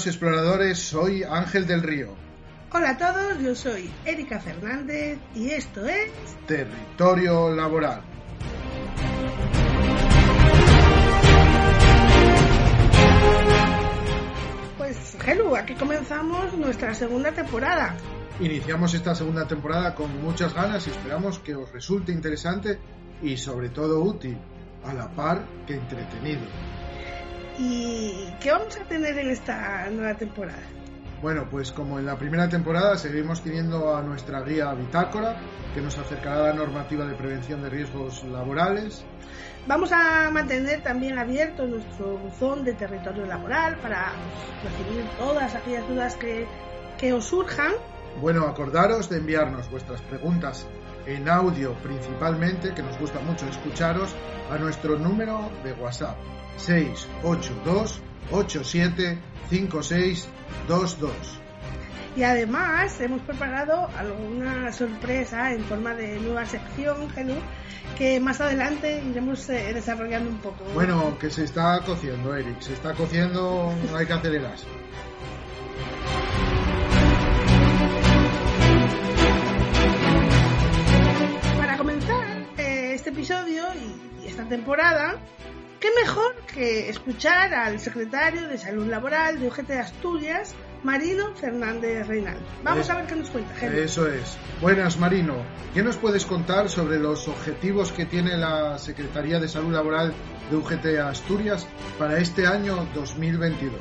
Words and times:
Bienvenidos 0.00 0.06
exploradores, 0.06 0.78
soy 0.78 1.24
Ángel 1.24 1.66
del 1.66 1.82
Río. 1.82 2.14
Hola 2.72 2.90
a 2.90 2.96
todos, 2.96 3.38
yo 3.38 3.54
soy 3.54 3.90
Erika 4.06 4.40
Fernández 4.40 5.18
y 5.34 5.50
esto 5.50 5.84
es 5.84 6.10
Territorio 6.46 7.50
Laboral. 7.54 8.00
Pues 14.78 15.18
hello, 15.26 15.54
aquí 15.54 15.74
comenzamos 15.74 16.54
nuestra 16.54 16.94
segunda 16.94 17.32
temporada. 17.32 17.94
Iniciamos 18.40 18.94
esta 18.94 19.14
segunda 19.14 19.46
temporada 19.46 19.94
con 19.94 20.22
muchas 20.22 20.54
ganas 20.54 20.86
y 20.86 20.90
esperamos 20.92 21.40
que 21.40 21.54
os 21.54 21.70
resulte 21.72 22.10
interesante 22.10 22.78
y 23.20 23.36
sobre 23.36 23.68
todo 23.68 24.00
útil, 24.00 24.38
a 24.82 24.94
la 24.94 25.10
par 25.10 25.44
que 25.66 25.74
entretenido. 25.74 26.46
¿Y 27.60 28.32
qué 28.40 28.52
vamos 28.52 28.74
a 28.78 28.84
tener 28.84 29.18
en 29.18 29.28
esta 29.28 29.86
nueva 29.90 30.14
temporada? 30.14 30.62
Bueno, 31.20 31.46
pues 31.50 31.70
como 31.72 31.98
en 31.98 32.06
la 32.06 32.16
primera 32.16 32.48
temporada 32.48 32.96
seguimos 32.96 33.42
teniendo 33.42 33.94
a 33.94 34.00
nuestra 34.00 34.40
guía 34.40 34.72
Bitácora, 34.72 35.36
que 35.74 35.82
nos 35.82 35.98
acercará 35.98 36.36
a 36.36 36.48
la 36.48 36.52
normativa 36.54 37.04
de 37.04 37.14
prevención 37.14 37.62
de 37.62 37.68
riesgos 37.68 38.24
laborales. 38.24 39.04
Vamos 39.66 39.92
a 39.92 40.30
mantener 40.30 40.82
también 40.82 41.18
abierto 41.18 41.66
nuestro 41.66 42.16
buzón 42.16 42.64
de 42.64 42.72
territorio 42.72 43.26
laboral 43.26 43.76
para 43.82 44.12
recibir 44.64 45.04
todas 45.18 45.54
aquellas 45.54 45.86
dudas 45.86 46.16
que, 46.16 46.46
que 46.96 47.12
os 47.12 47.26
surjan. 47.26 47.72
Bueno, 48.22 48.46
acordaros 48.46 49.10
de 49.10 49.18
enviarnos 49.18 49.70
vuestras 49.70 50.00
preguntas 50.00 50.66
en 51.10 51.28
audio 51.28 51.74
principalmente, 51.82 52.72
que 52.74 52.82
nos 52.82 52.98
gusta 52.98 53.20
mucho 53.20 53.46
escucharos, 53.46 54.14
a 54.50 54.58
nuestro 54.58 54.98
número 54.98 55.50
de 55.62 55.72
WhatsApp 55.74 56.16
682 56.56 58.00
87 58.30 59.18
5622. 59.48 61.12
Y 62.16 62.22
además 62.24 63.00
hemos 63.00 63.22
preparado 63.22 63.88
alguna 63.96 64.72
sorpresa 64.72 65.52
en 65.52 65.62
forma 65.64 65.94
de 65.94 66.18
nueva 66.18 66.44
sección, 66.44 67.08
Genu, 67.10 67.36
que 67.96 68.18
más 68.18 68.40
adelante 68.40 69.02
iremos 69.08 69.48
eh, 69.48 69.72
desarrollando 69.72 70.30
un 70.30 70.38
poco. 70.38 70.64
Bueno, 70.74 71.16
que 71.18 71.30
se 71.30 71.44
está 71.44 71.80
cociendo, 71.86 72.34
Eric, 72.34 72.60
se 72.60 72.72
está 72.72 72.94
cociendo, 72.94 73.72
hay 73.96 74.06
que 74.06 74.12
acelerarse. 74.12 74.66
Episodio 83.24 83.64
y, 83.74 84.24
y 84.24 84.28
esta 84.28 84.48
temporada, 84.48 85.18
¿Qué 85.78 85.88
mejor 86.04 86.34
que 86.54 86.90
escuchar 86.90 87.54
al 87.54 87.80
secretario 87.80 88.46
de 88.48 88.58
Salud 88.58 88.86
Laboral 88.86 89.40
de 89.40 89.48
UGT 89.48 89.66
de 89.68 89.78
Asturias, 89.78 90.54
Marino 90.82 91.34
Fernández 91.34 92.06
Reinaldo? 92.06 92.44
Vamos 92.62 92.84
Es- 92.84 92.90
a 92.90 92.96
ver 92.96 93.06
qué 93.06 93.16
nos 93.16 93.30
cuenta. 93.30 93.54
Genu. 93.54 93.78
Eso 93.78 94.06
es. 94.06 94.36
Buenas, 94.60 94.98
Marino. 94.98 95.36
¿Qué 95.72 95.82
nos 95.82 95.96
puedes 95.96 96.26
contar 96.26 96.68
sobre 96.68 96.98
los 96.98 97.28
objetivos 97.28 97.92
que 97.92 98.04
tiene 98.04 98.36
la 98.36 98.76
Secretaría 98.78 99.38
de 99.40 99.48
Salud 99.48 99.72
Laboral 99.72 100.12
de 100.50 100.56
UGT 100.56 100.98
Asturias 101.02 101.66
para 101.98 102.18
este 102.18 102.46
año 102.46 102.86
2022? 102.94 103.80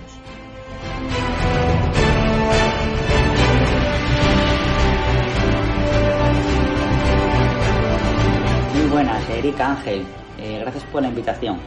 Ángel. 9.58 10.04
Eh, 10.40 10.60
gracias 10.62 10.84
por 10.86 11.02
la 11.02 11.08
invitación. 11.08 11.58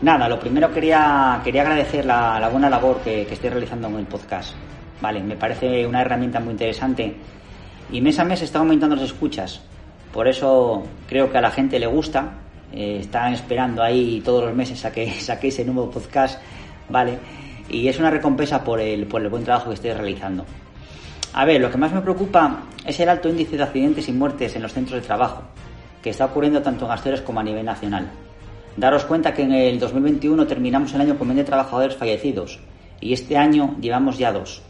Nada, 0.00 0.28
lo 0.28 0.38
primero 0.38 0.72
quería, 0.72 1.40
quería 1.44 1.62
agradecer 1.62 2.04
la, 2.04 2.48
buena 2.50 2.68
labor 2.68 3.00
que, 3.02 3.26
que 3.26 3.34
estoy 3.34 3.50
realizando 3.50 3.88
en 3.88 3.96
el 3.96 4.06
podcast. 4.06 4.54
Vale, 5.00 5.22
me 5.22 5.36
parece 5.36 5.86
una 5.86 6.00
herramienta 6.00 6.40
muy 6.40 6.52
interesante 6.52 7.14
y 7.90 8.00
mes 8.00 8.18
a 8.18 8.24
mes 8.24 8.42
está 8.42 8.58
aumentando 8.58 8.96
las 8.96 9.06
escuchas. 9.06 9.60
Por 10.12 10.28
eso 10.28 10.82
creo 11.08 11.30
que 11.30 11.38
a 11.38 11.40
la 11.40 11.50
gente 11.50 11.78
le 11.78 11.86
gusta. 11.86 12.38
Eh, 12.72 12.98
están 13.00 13.32
esperando 13.34 13.82
ahí 13.82 14.22
todos 14.24 14.44
los 14.44 14.54
meses 14.54 14.84
a 14.84 14.92
que 14.92 15.10
saquéis 15.20 15.58
el 15.58 15.66
nuevo 15.66 15.90
podcast. 15.90 16.40
Vale, 16.88 17.18
y 17.68 17.88
es 17.88 17.98
una 17.98 18.10
recompensa 18.10 18.62
por 18.62 18.80
el, 18.80 19.06
por 19.06 19.22
el 19.22 19.28
buen 19.28 19.44
trabajo 19.44 19.68
que 19.68 19.74
estoy 19.74 19.92
realizando. 19.92 20.44
A 21.34 21.44
ver, 21.44 21.60
lo 21.60 21.70
que 21.70 21.78
más 21.78 21.92
me 21.92 22.00
preocupa 22.00 22.64
es 22.84 22.98
el 23.00 23.08
alto 23.08 23.28
índice 23.28 23.56
de 23.56 23.62
accidentes 23.62 24.08
y 24.08 24.12
muertes 24.12 24.54
en 24.54 24.62
los 24.62 24.72
centros 24.72 25.00
de 25.00 25.06
trabajo, 25.06 25.42
que 26.02 26.10
está 26.10 26.26
ocurriendo 26.26 26.62
tanto 26.62 26.84
en 26.84 26.90
Asturias 26.90 27.20
como 27.20 27.40
a 27.40 27.44
nivel 27.44 27.64
nacional. 27.64 28.10
Daros 28.76 29.04
cuenta 29.04 29.34
que 29.34 29.42
en 29.42 29.52
el 29.52 29.78
2021 29.78 30.46
terminamos 30.46 30.92
el 30.94 31.02
año 31.02 31.18
con 31.18 31.28
20 31.28 31.44
trabajadores 31.44 31.96
fallecidos 31.96 32.58
y 33.00 33.12
este 33.12 33.36
año 33.36 33.76
llevamos 33.80 34.18
ya 34.18 34.32
dos. 34.32 34.62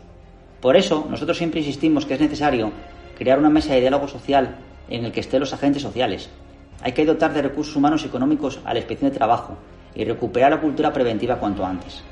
Por 0.60 0.76
eso, 0.76 1.06
nosotros 1.08 1.38
siempre 1.38 1.60
insistimos 1.60 2.06
que 2.06 2.14
es 2.14 2.20
necesario 2.20 2.72
crear 3.16 3.38
una 3.38 3.50
mesa 3.50 3.74
de 3.74 3.80
diálogo 3.80 4.08
social 4.08 4.56
en 4.88 5.04
el 5.04 5.12
que 5.12 5.20
estén 5.20 5.40
los 5.40 5.52
agentes 5.52 5.82
sociales. 5.82 6.30
Hay 6.82 6.92
que 6.92 7.04
dotar 7.04 7.32
de 7.32 7.42
recursos 7.42 7.76
humanos 7.76 8.02
y 8.02 8.08
económicos 8.08 8.60
a 8.64 8.72
la 8.72 8.80
inspección 8.80 9.10
de 9.10 9.16
trabajo 9.16 9.56
y 9.94 10.04
recuperar 10.04 10.50
la 10.50 10.60
cultura 10.60 10.92
preventiva 10.92 11.36
cuanto 11.36 11.64
antes. 11.64 12.02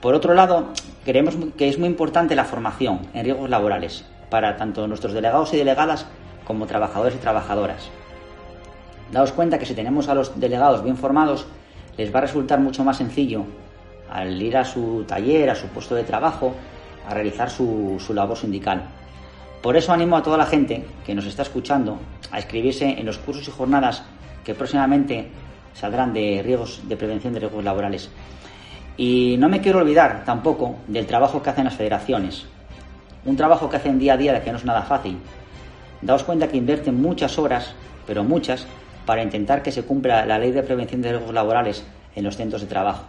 Por 0.00 0.14
otro 0.14 0.34
lado, 0.34 0.68
creemos 1.04 1.36
que 1.56 1.68
es 1.68 1.78
muy 1.78 1.88
importante 1.88 2.36
la 2.36 2.44
formación 2.44 3.00
en 3.14 3.24
riesgos 3.24 3.50
laborales 3.50 4.04
para 4.30 4.56
tanto 4.56 4.86
nuestros 4.86 5.14
delegados 5.14 5.52
y 5.54 5.56
delegadas 5.56 6.06
como 6.46 6.66
trabajadores 6.66 7.16
y 7.16 7.18
trabajadoras. 7.18 7.90
Daos 9.12 9.32
cuenta 9.32 9.58
que 9.58 9.66
si 9.66 9.74
tenemos 9.74 10.08
a 10.08 10.14
los 10.14 10.38
delegados 10.38 10.82
bien 10.82 10.96
formados, 10.96 11.46
les 11.96 12.12
va 12.12 12.18
a 12.18 12.22
resultar 12.22 12.60
mucho 12.60 12.84
más 12.84 12.96
sencillo 12.96 13.44
al 14.10 14.40
ir 14.40 14.56
a 14.56 14.64
su 14.64 15.04
taller, 15.06 15.50
a 15.50 15.54
su 15.54 15.68
puesto 15.68 15.94
de 15.94 16.04
trabajo, 16.04 16.54
a 17.08 17.14
realizar 17.14 17.50
su, 17.50 17.96
su 18.04 18.14
labor 18.14 18.36
sindical. 18.36 18.82
Por 19.62 19.76
eso 19.76 19.92
animo 19.92 20.16
a 20.16 20.22
toda 20.22 20.36
la 20.36 20.46
gente 20.46 20.84
que 21.06 21.14
nos 21.14 21.26
está 21.26 21.42
escuchando 21.42 21.98
a 22.30 22.38
inscribirse 22.38 22.86
en 22.86 23.06
los 23.06 23.18
cursos 23.18 23.48
y 23.48 23.50
jornadas 23.50 24.02
que 24.44 24.54
próximamente 24.54 25.28
saldrán 25.72 26.12
de 26.12 26.42
riesgos 26.44 26.80
de 26.86 26.96
prevención 26.96 27.32
de 27.32 27.40
riesgos 27.40 27.64
laborales. 27.64 28.10
Y 28.96 29.36
no 29.38 29.48
me 29.48 29.60
quiero 29.60 29.80
olvidar 29.80 30.24
tampoco 30.24 30.76
del 30.86 31.06
trabajo 31.06 31.42
que 31.42 31.50
hacen 31.50 31.64
las 31.64 31.74
federaciones. 31.74 32.44
Un 33.24 33.36
trabajo 33.36 33.68
que 33.68 33.76
hacen 33.76 33.98
día 33.98 34.14
a 34.14 34.16
día 34.16 34.42
que 34.42 34.52
no 34.52 34.58
es 34.58 34.64
nada 34.64 34.82
fácil. 34.82 35.18
Daos 36.02 36.22
cuenta 36.22 36.48
que 36.48 36.58
invierten 36.58 37.00
muchas 37.00 37.38
horas, 37.38 37.74
pero 38.06 38.22
muchas, 38.22 38.66
para 39.04 39.22
intentar 39.22 39.62
que 39.62 39.72
se 39.72 39.82
cumpla 39.82 40.26
la 40.26 40.38
ley 40.38 40.52
de 40.52 40.62
prevención 40.62 41.02
de 41.02 41.12
riesgos 41.12 41.34
laborales 41.34 41.84
en 42.14 42.24
los 42.24 42.36
centros 42.36 42.62
de 42.62 42.66
trabajo. 42.66 43.04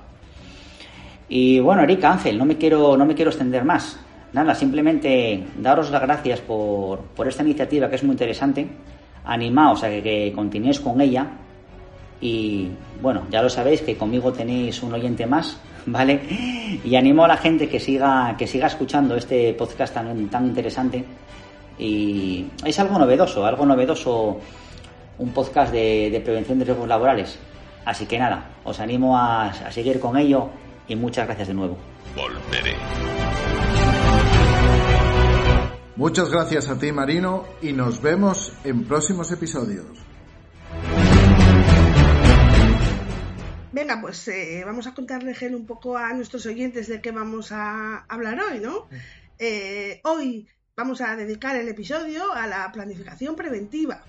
Y 1.28 1.60
bueno, 1.60 1.84
Erika 1.84 2.12
Ángel, 2.12 2.38
no 2.38 2.46
me 2.46 2.58
quiero, 2.58 2.96
no 2.98 3.06
me 3.06 3.16
quiero 3.16 3.32
extender 3.32 3.64
más. 3.64 4.00
Nada, 4.34 4.54
simplemente 4.54 5.44
daros 5.58 5.90
las 5.92 6.02
gracias 6.02 6.42
por, 6.42 7.00
por 7.00 7.28
esta 7.28 7.44
iniciativa 7.44 7.90
que 7.90 7.96
es 7.96 8.04
muy 8.04 8.14
interesante. 8.14 8.68
Animaos 9.24 9.84
a 9.84 9.90
que, 9.90 10.04
que 10.04 10.34
continuéis 10.36 10.80
con 10.80 11.00
ella. 11.02 11.26
Y 12.22 12.70
bueno, 13.02 13.24
ya 13.32 13.42
lo 13.42 13.50
sabéis 13.50 13.82
que 13.82 13.98
conmigo 13.98 14.32
tenéis 14.32 14.82
un 14.84 14.94
oyente 14.94 15.26
más, 15.26 15.60
¿vale? 15.86 16.22
Y 16.84 16.96
animo 16.96 17.26
a 17.26 17.28
la 17.28 17.38
gente 17.38 17.68
que 17.68 17.80
siga, 17.80 18.36
que 18.38 18.46
siga 18.46 18.68
escuchando 18.68 19.16
este 19.16 19.54
podcast 19.54 19.94
tan, 19.94 20.30
tan 20.30 20.46
interesante. 20.48 21.04
Y 21.78 22.46
es 22.64 22.80
algo 22.80 22.98
novedoso, 22.98 23.46
algo 23.46 23.66
novedoso, 23.66 24.40
un 25.18 25.34
podcast 25.34 25.72
de, 25.72 26.10
de 26.12 26.20
prevención 26.22 26.60
de 26.60 26.66
riesgos 26.66 26.88
laborales. 26.88 27.38
Así 27.86 28.06
que 28.06 28.18
nada, 28.18 28.56
os 28.64 28.80
animo 28.80 29.18
a, 29.18 29.50
a 29.50 29.72
seguir 29.72 30.00
con 30.00 30.18
ello 30.18 30.50
y 30.88 30.96
muchas 30.96 31.28
gracias 31.28 31.50
de 31.50 31.54
nuevo. 31.54 31.78
Volveré. 32.16 32.76
Muchas 35.96 36.30
gracias 36.30 36.70
a 36.70 36.78
ti, 36.78 36.92
Marino, 36.92 37.46
y 37.62 37.72
nos 37.72 38.02
vemos 38.02 38.52
en 38.66 38.84
próximos 38.84 39.32
episodios. 39.32 39.86
Venga, 43.72 44.00
pues 44.02 44.28
eh, 44.28 44.64
vamos 44.66 44.88
a 44.88 44.94
contarle, 44.94 45.34
Genu, 45.34 45.58
un 45.58 45.66
poco 45.66 45.98
a 45.98 46.14
nuestros 46.14 46.46
oyentes 46.46 46.88
de 46.88 47.02
qué 47.02 47.12
vamos 47.12 47.52
a 47.52 48.06
hablar 48.08 48.40
hoy, 48.40 48.60
¿no? 48.60 48.88
Eh, 49.38 50.00
hoy 50.04 50.48
vamos 50.76 51.02
a 51.02 51.16
dedicar 51.16 51.56
el 51.56 51.68
episodio 51.68 52.34
a 52.34 52.48
la 52.48 52.72
planificación 52.72 53.36
preventiva. 53.36 54.02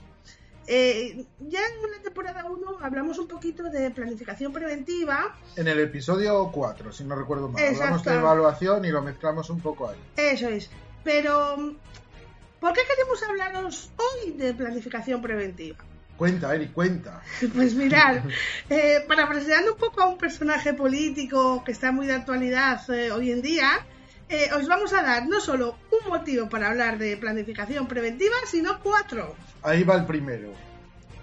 Eh, 0.66 1.24
ya 1.40 1.60
en 1.60 1.90
la 1.90 2.02
temporada 2.02 2.44
1 2.44 2.78
hablamos 2.80 3.18
un 3.18 3.28
poquito 3.28 3.64
de 3.64 3.90
planificación 3.90 4.52
preventiva, 4.52 5.36
En 5.54 5.68
el 5.68 5.78
episodio 5.78 6.50
4, 6.52 6.92
si 6.92 7.04
no 7.04 7.14
recuerdo 7.14 7.48
mal, 7.48 7.64
hablamos 7.64 8.04
de 8.04 8.14
evaluación 8.14 8.84
y 8.84 8.88
lo 8.90 9.02
mezclamos 9.02 9.48
un 9.50 9.60
poco 9.60 9.88
ahí. 9.88 9.98
eso 10.16 10.48
es, 10.48 10.68
pero 11.04 11.56
¿por 12.60 12.72
qué 12.72 12.80
queremos 12.88 13.22
hablaros 13.22 13.90
hoy 13.96 14.32
de 14.32 14.54
planificación 14.54 15.22
preventiva? 15.22 15.78
Cuenta, 16.16 16.54
Eric, 16.54 16.72
cuenta. 16.72 17.22
Pues 17.54 17.74
mirar, 17.74 18.22
eh, 18.70 19.04
parafraseando 19.06 19.74
un 19.74 19.78
poco 19.78 20.00
a 20.02 20.08
un 20.08 20.18
personaje 20.18 20.72
político 20.74 21.62
que 21.64 21.72
está 21.72 21.92
muy 21.92 22.06
de 22.06 22.14
actualidad 22.14 22.80
eh, 22.90 23.12
hoy 23.12 23.30
en 23.30 23.42
día, 23.42 23.86
eh, 24.28 24.50
os 24.58 24.66
vamos 24.66 24.92
a 24.92 25.02
dar 25.02 25.26
no 25.26 25.40
solo 25.40 25.76
un 25.92 26.08
motivo 26.08 26.48
para 26.48 26.68
hablar 26.68 26.98
de 26.98 27.16
planificación 27.16 27.86
preventiva, 27.86 28.34
sino 28.46 28.80
cuatro. 28.82 29.34
Ahí 29.62 29.84
va 29.84 29.94
el 29.94 30.04
primero. 30.04 30.52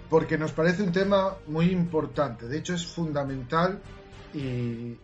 Porque 0.08 0.38
nos 0.38 0.52
parece 0.52 0.82
un 0.82 0.92
tema 0.92 1.34
muy 1.46 1.70
importante. 1.70 2.46
De 2.46 2.58
hecho, 2.58 2.74
es 2.74 2.86
fundamental 2.86 3.80
y, 4.32 4.98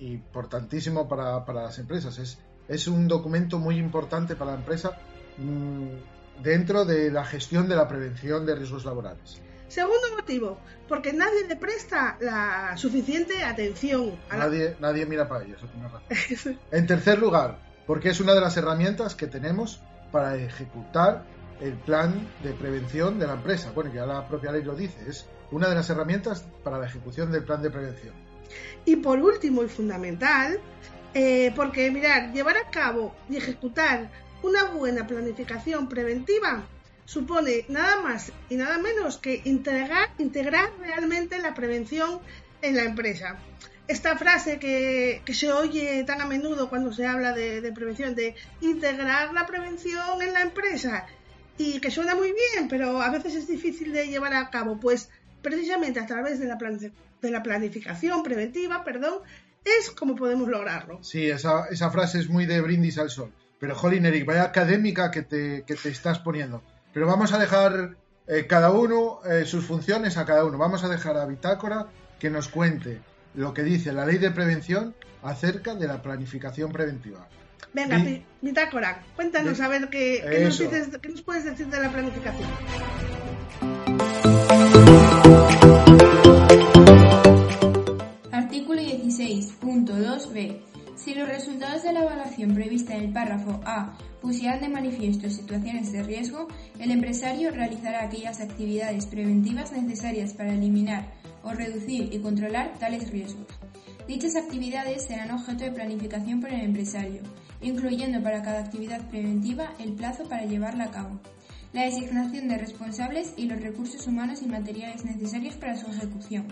importantísimo 0.00 1.08
para, 1.08 1.44
las 1.46 1.78
empresas. 1.78 2.38
Es, 2.68 2.88
un 2.88 3.08
documento 3.08 3.58
muy 3.58 3.76
importante 3.78 4.36
para 4.36 4.52
la 4.52 4.58
empresa 4.58 4.98
mm, 5.38 6.42
dentro 6.42 6.84
de 6.84 7.10
la 7.10 7.24
gestión 7.24 7.68
de 7.68 7.76
la 7.76 7.88
prevención 7.88 8.46
de 8.46 8.54
riesgos 8.54 8.84
laborales. 8.84 9.40
Segundo 9.68 10.14
motivo, 10.14 10.58
porque 10.88 11.12
nadie 11.12 11.46
le 11.46 11.56
presta 11.56 12.16
la 12.20 12.76
suficiente 12.76 13.42
atención. 13.42 14.16
A 14.30 14.36
nadie, 14.36 14.76
nadie 14.80 15.06
mira 15.06 15.28
para 15.28 15.44
ellos. 15.44 15.60
en 16.70 16.86
tercer 16.86 17.18
lugar, 17.18 17.58
porque 17.86 18.10
es 18.10 18.20
una 18.20 18.34
de 18.34 18.40
las 18.40 18.56
herramientas 18.56 19.14
que 19.14 19.26
tenemos 19.26 19.80
para 20.12 20.36
ejecutar 20.36 21.24
el 21.60 21.74
plan 21.74 22.28
de 22.42 22.52
prevención 22.52 23.18
de 23.18 23.26
la 23.26 23.34
empresa. 23.34 23.72
Bueno, 23.74 23.92
ya 23.92 24.06
la 24.06 24.28
propia 24.28 24.52
ley 24.52 24.62
lo 24.62 24.74
dice, 24.74 24.98
es 25.08 25.26
una 25.50 25.68
de 25.68 25.74
las 25.74 25.90
herramientas 25.90 26.44
para 26.62 26.78
la 26.78 26.86
ejecución 26.86 27.32
del 27.32 27.44
plan 27.44 27.62
de 27.62 27.70
prevención. 27.70 28.14
Y 28.84 28.96
por 28.96 29.18
último 29.18 29.64
y 29.64 29.68
fundamental, 29.68 30.60
eh, 31.14 31.52
porque 31.56 31.90
mirar, 31.90 32.32
llevar 32.32 32.56
a 32.56 32.70
cabo 32.70 33.14
y 33.28 33.36
ejecutar 33.36 34.10
una 34.42 34.64
buena 34.64 35.06
planificación 35.06 35.88
preventiva 35.88 36.64
supone 37.06 37.64
nada 37.68 38.02
más 38.02 38.32
y 38.50 38.56
nada 38.56 38.76
menos 38.78 39.16
que 39.16 39.40
integrar, 39.44 40.10
realmente 40.80 41.38
la 41.38 41.54
prevención 41.54 42.20
en 42.60 42.76
la 42.76 42.82
empresa. 42.82 43.38
Esta 43.88 44.18
frase 44.18 44.58
que, 44.58 45.22
se 45.32 45.52
oye 45.52 46.02
tan 46.04 46.20
a 46.20 46.26
menudo 46.26 46.68
cuando 46.68 46.92
se 46.92 47.06
habla 47.06 47.32
de, 47.32 47.72
prevención, 47.72 48.14
de 48.14 48.34
integrar 48.60 49.32
la 49.32 49.46
prevención 49.46 50.20
en 50.20 50.32
la 50.32 50.42
empresa, 50.42 51.06
y 51.56 51.80
que 51.80 51.90
suena 51.90 52.14
muy 52.14 52.32
bien, 52.32 52.68
pero 52.68 53.00
a 53.00 53.10
veces 53.10 53.36
es 53.36 53.48
difícil 53.48 53.92
de 53.92 54.08
llevar 54.08 54.34
a 54.34 54.50
cabo, 54.50 54.78
pues 54.78 55.08
precisamente 55.40 56.00
a 56.00 56.06
través 56.06 56.40
de 56.40 56.46
la, 56.46 57.42
planificación 57.42 58.22
preventiva, 58.24 58.82
perdón, 58.84 59.20
es 59.64 59.90
como 59.90 60.16
podemos 60.16 60.48
lograrlo. 60.48 61.02
Sí, 61.02 61.30
esa, 61.30 61.90
frase 61.90 62.18
es 62.18 62.28
muy 62.28 62.44
de 62.44 62.60
brindis 62.60 62.98
al 62.98 63.10
sol. 63.10 63.32
Pero, 63.58 63.74
Jolín, 63.74 64.04
Eric, 64.04 64.26
vaya 64.26 64.42
académica 64.42 65.10
que 65.10 65.24
que 65.24 65.74
te 65.76 65.88
estás 65.88 66.18
poniendo. 66.18 66.62
Pero 66.96 67.06
vamos 67.06 67.34
a 67.34 67.38
dejar 67.38 67.94
eh, 68.26 68.46
cada 68.46 68.70
uno 68.70 69.20
eh, 69.30 69.44
sus 69.44 69.66
funciones 69.66 70.16
a 70.16 70.24
cada 70.24 70.46
uno. 70.46 70.56
Vamos 70.56 70.82
a 70.82 70.88
dejar 70.88 71.18
a 71.18 71.26
Bitácora 71.26 71.88
que 72.18 72.30
nos 72.30 72.48
cuente 72.48 73.02
lo 73.34 73.52
que 73.52 73.64
dice 73.64 73.92
la 73.92 74.06
ley 74.06 74.16
de 74.16 74.30
prevención 74.30 74.94
acerca 75.22 75.74
de 75.74 75.88
la 75.88 76.00
planificación 76.00 76.72
preventiva. 76.72 77.28
Venga, 77.74 78.02
Bitácora, 78.40 79.02
cuéntanos 79.14 79.60
a 79.60 79.68
ver 79.68 79.90
qué, 79.90 80.24
qué, 80.26 80.44
nos 80.46 80.58
dices, 80.58 80.88
qué 81.02 81.08
nos 81.10 81.20
puedes 81.20 81.44
decir 81.44 81.66
de 81.66 81.82
la 81.82 81.92
planificación. 81.92 82.48
Artículo 88.32 88.80
16.2b. 88.80 90.75
Si 91.06 91.14
los 91.14 91.28
resultados 91.28 91.84
de 91.84 91.92
la 91.92 92.02
evaluación 92.02 92.52
prevista 92.52 92.96
en 92.96 93.04
el 93.04 93.12
párrafo 93.12 93.60
A 93.64 93.96
pusieran 94.20 94.60
de 94.60 94.68
manifiesto 94.68 95.30
situaciones 95.30 95.92
de 95.92 96.02
riesgo, 96.02 96.48
el 96.80 96.90
empresario 96.90 97.52
realizará 97.52 98.02
aquellas 98.02 98.40
actividades 98.40 99.06
preventivas 99.06 99.70
necesarias 99.70 100.34
para 100.34 100.52
eliminar 100.52 101.12
o 101.44 101.52
reducir 101.52 102.12
y 102.12 102.18
controlar 102.18 102.76
tales 102.80 103.08
riesgos. 103.12 103.46
Dichas 104.08 104.34
actividades 104.34 105.04
serán 105.04 105.30
objeto 105.30 105.62
de 105.62 105.70
planificación 105.70 106.40
por 106.40 106.50
el 106.50 106.62
empresario, 106.62 107.22
incluyendo 107.60 108.20
para 108.20 108.42
cada 108.42 108.58
actividad 108.64 109.08
preventiva 109.08 109.74
el 109.78 109.92
plazo 109.92 110.24
para 110.24 110.44
llevarla 110.44 110.86
a 110.86 110.90
cabo, 110.90 111.20
la 111.72 111.84
designación 111.84 112.48
de 112.48 112.58
responsables 112.58 113.32
y 113.36 113.46
los 113.46 113.60
recursos 113.60 114.08
humanos 114.08 114.42
y 114.42 114.46
materiales 114.46 115.04
necesarios 115.04 115.54
para 115.54 115.76
su 115.76 115.86
ejecución. 115.86 116.48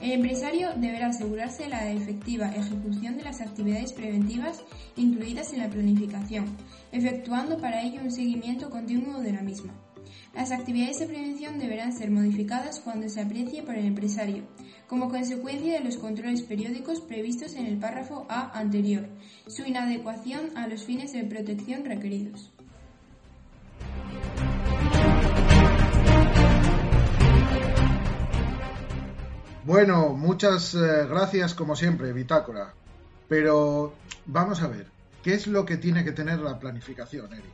El 0.00 0.12
empresario 0.12 0.68
deberá 0.76 1.08
asegurarse 1.08 1.64
de 1.64 1.70
la 1.70 1.90
efectiva 1.90 2.54
ejecución 2.54 3.16
de 3.16 3.24
las 3.24 3.40
actividades 3.40 3.92
preventivas 3.92 4.62
incluidas 4.96 5.52
en 5.52 5.58
la 5.58 5.68
planificación, 5.68 6.46
efectuando 6.92 7.58
para 7.58 7.82
ello 7.82 8.00
un 8.02 8.12
seguimiento 8.12 8.70
continuo 8.70 9.20
de 9.20 9.32
la 9.32 9.42
misma. 9.42 9.74
Las 10.34 10.52
actividades 10.52 11.00
de 11.00 11.06
prevención 11.06 11.58
deberán 11.58 11.92
ser 11.92 12.12
modificadas 12.12 12.78
cuando 12.78 13.08
se 13.08 13.20
aprecie 13.20 13.64
por 13.64 13.74
el 13.74 13.86
empresario, 13.86 14.44
como 14.86 15.08
consecuencia 15.08 15.74
de 15.74 15.84
los 15.84 15.96
controles 15.96 16.42
periódicos 16.42 17.00
previstos 17.00 17.54
en 17.54 17.66
el 17.66 17.78
párrafo 17.78 18.24
A 18.28 18.56
anterior, 18.56 19.08
su 19.48 19.64
inadecuación 19.64 20.56
a 20.56 20.68
los 20.68 20.84
fines 20.84 21.12
de 21.12 21.24
protección 21.24 21.84
requeridos. 21.84 22.52
Bueno, 29.68 30.14
muchas 30.14 30.72
eh, 30.72 31.04
gracias 31.10 31.52
como 31.52 31.76
siempre, 31.76 32.14
Bitácora. 32.14 32.72
Pero 33.28 33.92
vamos 34.24 34.62
a 34.62 34.66
ver, 34.66 34.86
¿qué 35.22 35.34
es 35.34 35.46
lo 35.46 35.66
que 35.66 35.76
tiene 35.76 36.06
que 36.06 36.12
tener 36.12 36.38
la 36.38 36.58
planificación, 36.58 37.30
Eri? 37.34 37.50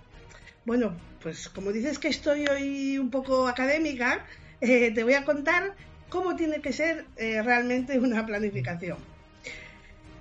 Bueno, 0.65 0.95
pues 1.21 1.49
como 1.49 1.73
dices 1.73 1.99
que 1.99 2.07
estoy 2.07 2.47
hoy 2.47 2.99
un 2.99 3.11
poco 3.11 3.49
académica, 3.49 4.25
eh, 4.61 4.93
te 4.93 5.03
voy 5.03 5.15
a 5.15 5.25
contar 5.25 5.75
cómo 6.09 6.37
tiene 6.37 6.61
que 6.61 6.73
ser 6.73 7.05
eh, 7.17 7.43
realmente 7.43 7.99
una 7.99 8.25
planificación. 8.25 8.99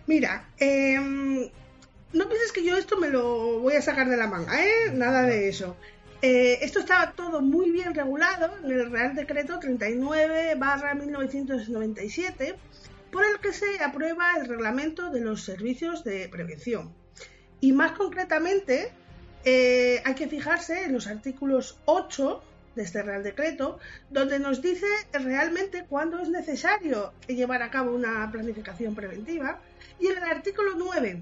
Mira, 0.07 0.49
em, 0.57 1.47
no 2.11 2.27
pienses 2.27 2.51
que 2.53 2.65
yo 2.65 2.75
esto 2.75 2.97
me 2.97 3.09
lo 3.09 3.59
voy 3.59 3.75
a 3.75 3.83
sacar 3.83 4.09
de 4.09 4.17
la 4.17 4.25
manga, 4.25 4.65
¿eh? 4.65 4.91
Nada 4.91 5.27
de 5.27 5.47
eso. 5.47 5.77
Eh, 6.25 6.59
esto 6.61 6.79
estaba 6.79 7.11
todo 7.11 7.41
muy 7.41 7.69
bien 7.69 7.93
regulado 7.93 8.55
en 8.63 8.71
el 8.71 8.89
Real 8.89 9.13
Decreto 9.13 9.59
39 9.59 10.55
1997, 10.55 12.55
por 13.11 13.25
el 13.25 13.41
que 13.41 13.51
se 13.51 13.83
aprueba 13.83 14.37
el 14.39 14.47
reglamento 14.47 15.09
de 15.09 15.19
los 15.19 15.43
servicios 15.43 16.05
de 16.05 16.29
prevención. 16.29 16.93
Y 17.59 17.73
más 17.73 17.91
concretamente, 17.91 18.93
eh, 19.43 20.01
hay 20.05 20.15
que 20.15 20.29
fijarse 20.29 20.85
en 20.85 20.93
los 20.93 21.07
artículos 21.07 21.77
8 21.83 22.41
de 22.77 22.83
este 22.83 23.03
Real 23.03 23.21
Decreto, 23.21 23.79
donde 24.09 24.39
nos 24.39 24.61
dice 24.61 24.87
realmente 25.11 25.83
cuándo 25.89 26.19
es 26.19 26.29
necesario 26.29 27.11
llevar 27.27 27.63
a 27.63 27.69
cabo 27.69 27.93
una 27.93 28.31
planificación 28.31 28.95
preventiva, 28.95 29.59
y 29.99 30.07
en 30.07 30.19
el 30.19 30.23
artículo 30.23 30.75
9, 30.77 31.21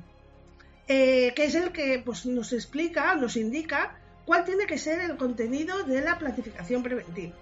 eh, 0.87 1.33
que 1.35 1.45
es 1.45 1.55
el 1.55 1.71
que 1.71 2.03
pues, 2.05 2.27
nos 2.27 2.53
explica, 2.53 3.15
nos 3.15 3.35
indica 3.35 3.97
cuál 4.25 4.45
tiene 4.45 4.65
que 4.65 4.77
ser 4.77 5.01
el 5.01 5.17
contenido 5.17 5.83
de 5.83 6.01
la 6.01 6.17
planificación 6.17 6.83
preventiva. 6.83 7.35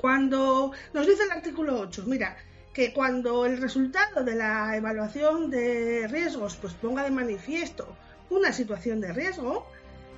Cuando 0.00 0.72
nos 0.92 1.06
dice 1.06 1.22
el 1.24 1.30
artículo 1.30 1.78
8, 1.78 2.04
mira, 2.06 2.36
que 2.72 2.92
cuando 2.92 3.44
el 3.46 3.58
resultado 3.58 4.24
de 4.24 4.34
la 4.34 4.76
evaluación 4.76 5.50
de 5.50 6.08
riesgos 6.08 6.56
pues 6.56 6.72
ponga 6.74 7.04
de 7.04 7.10
manifiesto 7.10 7.96
una 8.30 8.52
situación 8.52 9.00
de 9.00 9.12
riesgo, 9.12 9.66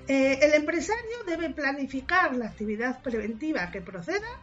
eh, 0.07 0.39
el 0.41 0.55
empresario 0.55 1.25
debe 1.27 1.51
planificar 1.51 2.35
la 2.37 2.47
actividad 2.47 3.03
preventiva 3.03 3.71
que 3.71 3.81
proceda 3.81 4.39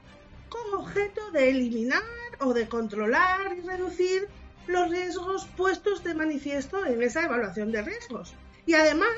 con 0.50 0.74
objeto 0.74 1.32
de 1.32 1.50
eliminar 1.50 2.02
o 2.40 2.54
de 2.54 2.68
controlar 2.68 3.56
y 3.58 3.62
reducir 3.62 4.28
los 4.68 4.90
riesgos 4.90 5.48
puestos 5.56 6.04
de 6.04 6.14
manifiesto 6.14 6.86
en 6.86 7.02
esa 7.02 7.24
evaluación 7.24 7.72
de 7.72 7.82
riesgos. 7.82 8.34
Y 8.66 8.74
además 8.74 9.10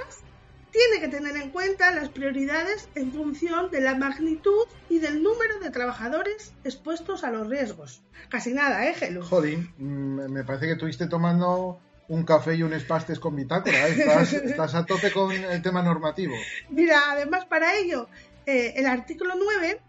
tiene 0.73 0.99
que 0.99 1.07
tener 1.07 1.37
en 1.37 1.51
cuenta 1.51 1.91
las 1.91 2.09
prioridades 2.09 2.89
en 2.95 3.13
función 3.13 3.69
de 3.69 3.79
la 3.79 3.95
magnitud 3.95 4.65
y 4.89 4.99
del 4.99 5.21
número 5.21 5.59
de 5.59 5.69
trabajadores 5.69 6.53
expuestos 6.63 7.23
a 7.23 7.31
los 7.31 7.47
riesgos. 7.47 8.01
Casi 8.27 8.53
nada, 8.53 8.89
¿eh, 8.89 8.95
Gelu? 8.95 9.21
Jodín, 9.21 9.71
mm, 9.77 10.31
me 10.31 10.43
parece 10.43 10.65
que 10.65 10.71
estuviste 10.73 11.07
tomando 11.07 11.79
un 12.07 12.23
café 12.23 12.55
y 12.55 12.63
un 12.63 12.73
espastes 12.73 13.19
con 13.19 13.35
bitácora. 13.35 13.87
¿eh? 13.87 13.91
Estás, 14.45 14.73
a 14.73 14.85
tope 14.85 15.11
con 15.11 15.31
el 15.31 15.61
tema 15.61 15.83
normativo. 15.83 16.33
Mira, 16.69 17.11
además 17.11 17.45
para 17.45 17.75
ello, 17.75 18.07
eh, 18.47 18.73
el 18.75 18.87
artículo 18.87 19.35
9, 19.37 19.79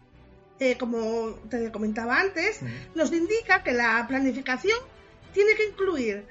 eh, 0.59 0.77
como 0.77 1.31
te 1.49 1.71
comentaba 1.71 2.19
antes, 2.19 2.59
nos 2.93 3.11
indica 3.11 3.63
que 3.63 3.73
la 3.73 4.05
planificación 4.07 4.77
tiene 5.33 5.55
que 5.55 5.67
incluir 5.67 6.25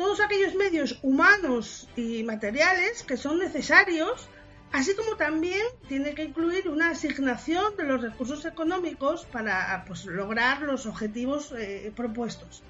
todos 0.00 0.18
aquellos 0.20 0.54
medios 0.54 0.98
humanos 1.02 1.86
y 1.94 2.22
materiales 2.22 3.02
que 3.02 3.18
son 3.18 3.38
necesarios, 3.38 4.30
así 4.72 4.96
como 4.96 5.14
también 5.16 5.60
tiene 5.88 6.14
que 6.14 6.24
incluir 6.24 6.70
una 6.70 6.92
asignación 6.92 7.76
de 7.76 7.84
los 7.84 8.00
recursos 8.00 8.46
económicos 8.46 9.26
para 9.26 9.84
pues, 9.86 10.06
lograr 10.06 10.62
los 10.62 10.86
objetivos 10.86 11.52
eh, 11.54 11.92
propuestos. 11.94 12.62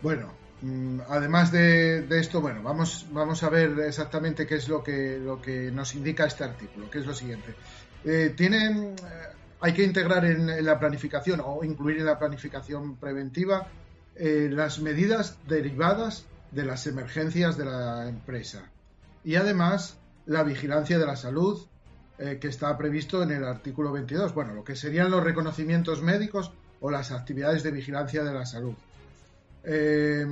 Bueno, 0.00 0.32
mm, 0.62 1.00
además 1.10 1.52
de, 1.52 2.06
esto, 2.18 2.40
bueno, 2.40 2.62
vamos, 2.62 3.06
vamos 3.12 3.42
a 3.42 3.50
ver 3.50 3.78
exactamente 3.80 4.46
qué 4.46 4.54
es 4.54 4.66
lo 4.66 4.82
que, 4.82 5.18
lo 5.18 5.42
que 5.42 5.70
nos 5.70 5.94
indica 5.94 6.24
este 6.24 6.42
artículo, 6.42 6.88
que 6.88 7.00
es 7.00 7.06
lo 7.06 7.12
siguiente. 7.12 7.54
Eh, 8.02 8.32
tienen, 8.34 8.94
eh, 8.96 8.96
hay 9.60 9.74
que 9.74 9.82
integrar 9.82 10.24
en, 10.24 10.64
la 10.64 10.78
planificación 10.78 11.42
o 11.44 11.62
incluir 11.62 11.98
en 11.98 12.06
la 12.06 12.18
planificación 12.18 12.96
preventiva 12.96 13.68
eh, 14.16 14.48
las 14.50 14.78
medidas 14.78 15.36
derivadas 15.48 16.24
de 16.52 16.64
las 16.64 16.86
emergencias 16.86 17.56
de 17.56 17.64
la 17.64 18.08
empresa. 18.08 18.70
Y 19.24 19.34
además 19.34 19.96
la 20.26 20.44
vigilancia 20.44 20.98
de 20.98 21.06
la 21.06 21.16
salud 21.16 21.66
eh, 22.18 22.38
que 22.40 22.46
está 22.46 22.76
previsto 22.78 23.24
en 23.24 23.32
el 23.32 23.44
artículo 23.44 23.90
22, 23.90 24.32
bueno, 24.32 24.54
lo 24.54 24.62
que 24.62 24.76
serían 24.76 25.10
los 25.10 25.24
reconocimientos 25.24 26.00
médicos 26.00 26.52
o 26.80 26.90
las 26.90 27.10
actividades 27.10 27.64
de 27.64 27.72
vigilancia 27.72 28.22
de 28.22 28.32
la 28.32 28.46
salud. 28.46 28.74
Eh, 29.64 30.24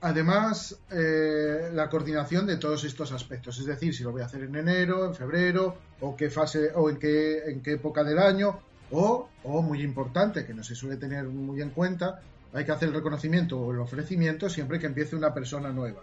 además, 0.00 0.76
la 0.90 1.88
coordinación 1.88 2.46
de 2.46 2.56
todos 2.56 2.82
estos 2.82 3.12
aspectos, 3.12 3.60
es 3.60 3.66
decir, 3.66 3.94
si 3.94 4.02
lo 4.02 4.10
voy 4.10 4.22
a 4.22 4.24
hacer 4.24 4.42
en 4.42 4.56
enero, 4.56 5.06
en 5.06 5.14
febrero, 5.14 5.76
o 6.00 6.16
qué 6.16 6.30
fase, 6.30 6.72
o 6.74 6.90
en 6.90 6.96
qué, 6.96 7.44
en 7.50 7.60
qué 7.60 7.72
época 7.72 8.02
del 8.02 8.18
año, 8.18 8.58
o, 8.90 9.28
o 9.44 9.62
muy 9.62 9.82
importante, 9.82 10.44
que 10.44 10.54
no 10.54 10.64
se 10.64 10.74
suele 10.74 10.96
tener 10.96 11.24
muy 11.24 11.60
en 11.60 11.70
cuenta, 11.70 12.22
hay 12.52 12.64
que 12.64 12.72
hacer 12.72 12.88
el 12.88 12.94
reconocimiento 12.94 13.58
o 13.58 13.72
el 13.72 13.78
ofrecimiento 13.78 14.48
siempre 14.48 14.78
que 14.78 14.86
empiece 14.86 15.16
una 15.16 15.34
persona 15.34 15.70
nueva. 15.70 16.02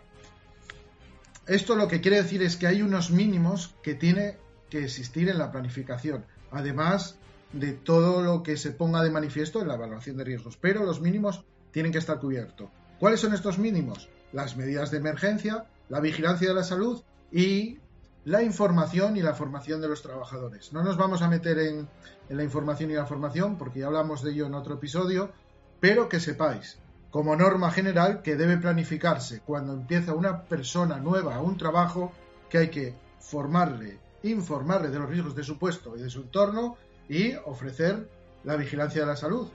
Esto 1.47 1.75
lo 1.75 1.87
que 1.87 2.01
quiere 2.01 2.21
decir 2.21 2.41
es 2.41 2.57
que 2.57 2.67
hay 2.67 2.81
unos 2.81 3.11
mínimos 3.11 3.75
que 3.83 3.93
tiene 3.93 4.37
que 4.69 4.83
existir 4.83 5.29
en 5.29 5.37
la 5.37 5.51
planificación, 5.51 6.25
además 6.51 7.17
de 7.53 7.73
todo 7.73 8.21
lo 8.21 8.43
que 8.43 8.57
se 8.57 8.71
ponga 8.71 9.03
de 9.03 9.11
manifiesto 9.11 9.61
en 9.61 9.67
la 9.67 9.75
evaluación 9.75 10.17
de 10.17 10.23
riesgos, 10.23 10.57
pero 10.57 10.83
los 10.83 11.01
mínimos 11.01 11.43
tienen 11.71 11.91
que 11.91 11.99
estar 11.99 12.19
cubiertos. 12.19 12.69
¿Cuáles 12.99 13.19
son 13.19 13.33
estos 13.33 13.59
mínimos? 13.59 14.09
Las 14.33 14.57
medidas 14.57 14.91
de 14.91 14.97
emergencia, 14.97 15.65
la 15.89 15.99
vigilancia 15.99 16.47
de 16.47 16.55
la 16.55 16.63
salud 16.63 17.03
y 17.31 17.79
la 18.25 18.41
información 18.41 19.15
y 19.17 19.21
la 19.21 19.35
formación 19.35 19.81
de 19.81 19.87
los 19.87 20.01
trabajadores. 20.01 20.73
No 20.73 20.83
nos 20.83 20.97
vamos 20.97 21.21
a 21.21 21.27
meter 21.27 21.59
en, 21.59 21.87
en 22.27 22.37
la 22.37 22.43
información 22.43 22.89
y 22.89 22.95
la 22.95 23.05
formación 23.05 23.57
porque 23.57 23.81
ya 23.81 23.87
hablamos 23.87 24.23
de 24.23 24.31
ello 24.31 24.47
en 24.47 24.55
otro 24.55 24.75
episodio, 24.75 25.31
pero 25.79 26.09
que 26.09 26.19
sepáis 26.19 26.77
como 27.15 27.35
norma 27.37 27.71
general 27.71 28.21
que 28.21 28.35
debe 28.35 28.57
planificarse 28.57 29.39
cuando 29.39 29.71
empieza 29.71 30.13
una 30.13 30.43
persona 30.43 30.97
nueva 30.97 31.35
a 31.35 31.41
un 31.41 31.57
trabajo 31.57 32.11
que 32.49 32.57
hay 32.57 32.69
que 32.69 32.93
formarle, 33.21 33.97
informarle 34.23 34.89
de 34.89 34.99
los 34.99 35.09
riesgos 35.09 35.33
de 35.33 35.43
su 35.43 35.57
puesto 35.57 35.95
y 35.95 36.01
de 36.01 36.09
su 36.09 36.23
entorno 36.23 36.75
y 37.07 37.33
ofrecer 37.45 38.09
la 38.43 38.57
vigilancia 38.57 38.99
de 38.99 39.07
la 39.07 39.15
salud, 39.15 39.47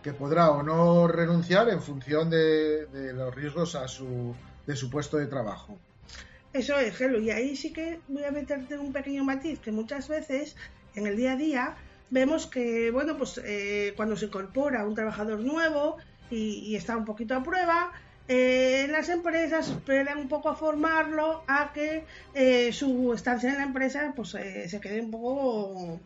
que 0.00 0.12
podrá 0.12 0.52
o 0.52 0.62
no 0.62 1.08
renunciar 1.08 1.68
en 1.70 1.82
función 1.82 2.30
de, 2.30 2.86
los 3.14 3.34
riesgos 3.34 3.74
a 3.74 3.88
su, 3.88 4.32
de 4.64 4.76
su 4.76 4.88
puesto 4.88 5.16
de 5.16 5.26
trabajo. 5.26 5.76
Eso 6.52 6.78
es, 6.78 6.96
Gelo, 6.96 7.18
y 7.18 7.30
ahí 7.30 7.56
sí 7.56 7.72
que 7.72 8.00
voy 8.06 8.22
a 8.22 8.30
meterte 8.30 8.78
un 8.78 8.92
pequeño 8.92 9.24
matiz, 9.24 9.58
que 9.58 9.72
muchas 9.72 10.08
veces 10.08 10.56
en 10.94 11.06
el 11.06 11.16
día 11.16 11.32
a 11.32 11.36
día 11.36 11.76
vemos 12.10 12.46
que, 12.46 12.90
bueno, 12.90 13.16
pues 13.16 13.40
eh, 13.44 13.92
cuando 13.96 14.16
se 14.16 14.26
incorpora 14.26 14.86
un 14.86 14.94
trabajador 14.94 15.40
nuevo, 15.40 15.98
y, 16.30 16.76
está 16.76 16.96
un 16.96 17.04
poquito 17.04 17.34
a 17.34 17.42
prueba, 17.42 17.92
eh, 18.28 18.86
las 18.90 19.08
empresas 19.08 19.68
esperan 19.68 20.18
un 20.18 20.28
poco 20.28 20.50
a 20.50 20.54
formarlo 20.54 21.44
a 21.46 21.72
que 21.72 22.04
eh, 22.34 22.72
su 22.72 23.12
estancia 23.14 23.50
en 23.50 23.56
la 23.56 23.62
empresa 23.62 24.12
pues 24.14 24.34
eh, 24.34 24.68
se 24.68 24.80
quede 24.80 25.00
un 25.00 25.10
poco 25.10 25.98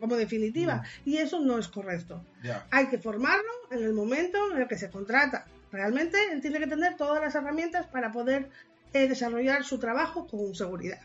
como 0.00 0.16
definitiva 0.16 0.76
mm. 0.76 1.10
y 1.10 1.18
eso 1.18 1.40
no 1.40 1.58
es 1.58 1.68
correcto. 1.68 2.24
Hay 2.70 2.86
que 2.86 2.98
formarlo 2.98 3.50
en 3.70 3.82
el 3.82 3.92
momento 3.92 4.38
en 4.52 4.62
el 4.62 4.68
que 4.68 4.78
se 4.78 4.90
contrata. 4.90 5.46
Realmente 5.70 6.16
él 6.32 6.40
tiene 6.40 6.58
que 6.58 6.66
tener 6.66 6.96
todas 6.96 7.20
las 7.20 7.34
herramientas 7.34 7.86
para 7.86 8.12
poder 8.12 8.48
desarrollar 8.92 9.64
su 9.64 9.78
trabajo 9.78 10.26
con 10.26 10.54
seguridad. 10.54 11.00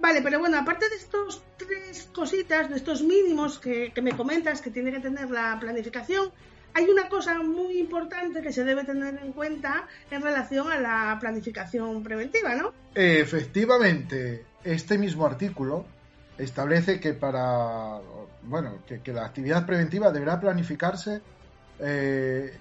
Vale, 0.00 0.22
pero 0.22 0.38
bueno, 0.38 0.58
aparte 0.58 0.88
de 0.88 0.96
estos 0.96 1.42
tres 1.56 2.08
cositas, 2.12 2.68
de 2.68 2.76
estos 2.76 3.02
mínimos 3.02 3.58
que, 3.58 3.92
que 3.92 4.02
me 4.02 4.12
comentas 4.12 4.60
que 4.60 4.70
tiene 4.70 4.92
que 4.92 5.00
tener 5.00 5.30
la 5.30 5.58
planificación, 5.58 6.30
hay 6.74 6.84
una 6.88 7.08
cosa 7.08 7.42
muy 7.42 7.78
importante 7.78 8.40
que 8.40 8.52
se 8.52 8.64
debe 8.64 8.84
tener 8.84 9.18
en 9.22 9.32
cuenta 9.32 9.86
en 10.10 10.22
relación 10.22 10.70
a 10.70 10.78
la 10.78 11.16
planificación 11.18 12.02
preventiva, 12.02 12.54
¿no? 12.54 12.72
Efectivamente, 12.94 14.44
este 14.62 14.98
mismo 14.98 15.26
artículo 15.26 15.86
establece 16.38 17.00
que 17.00 17.14
para 17.14 17.98
bueno 18.42 18.78
que, 18.86 19.12
la 19.12 19.26
actividad 19.26 19.66
preventiva 19.66 20.12
deberá 20.12 20.40
planificarse 20.40 21.20
eh, 21.80 22.56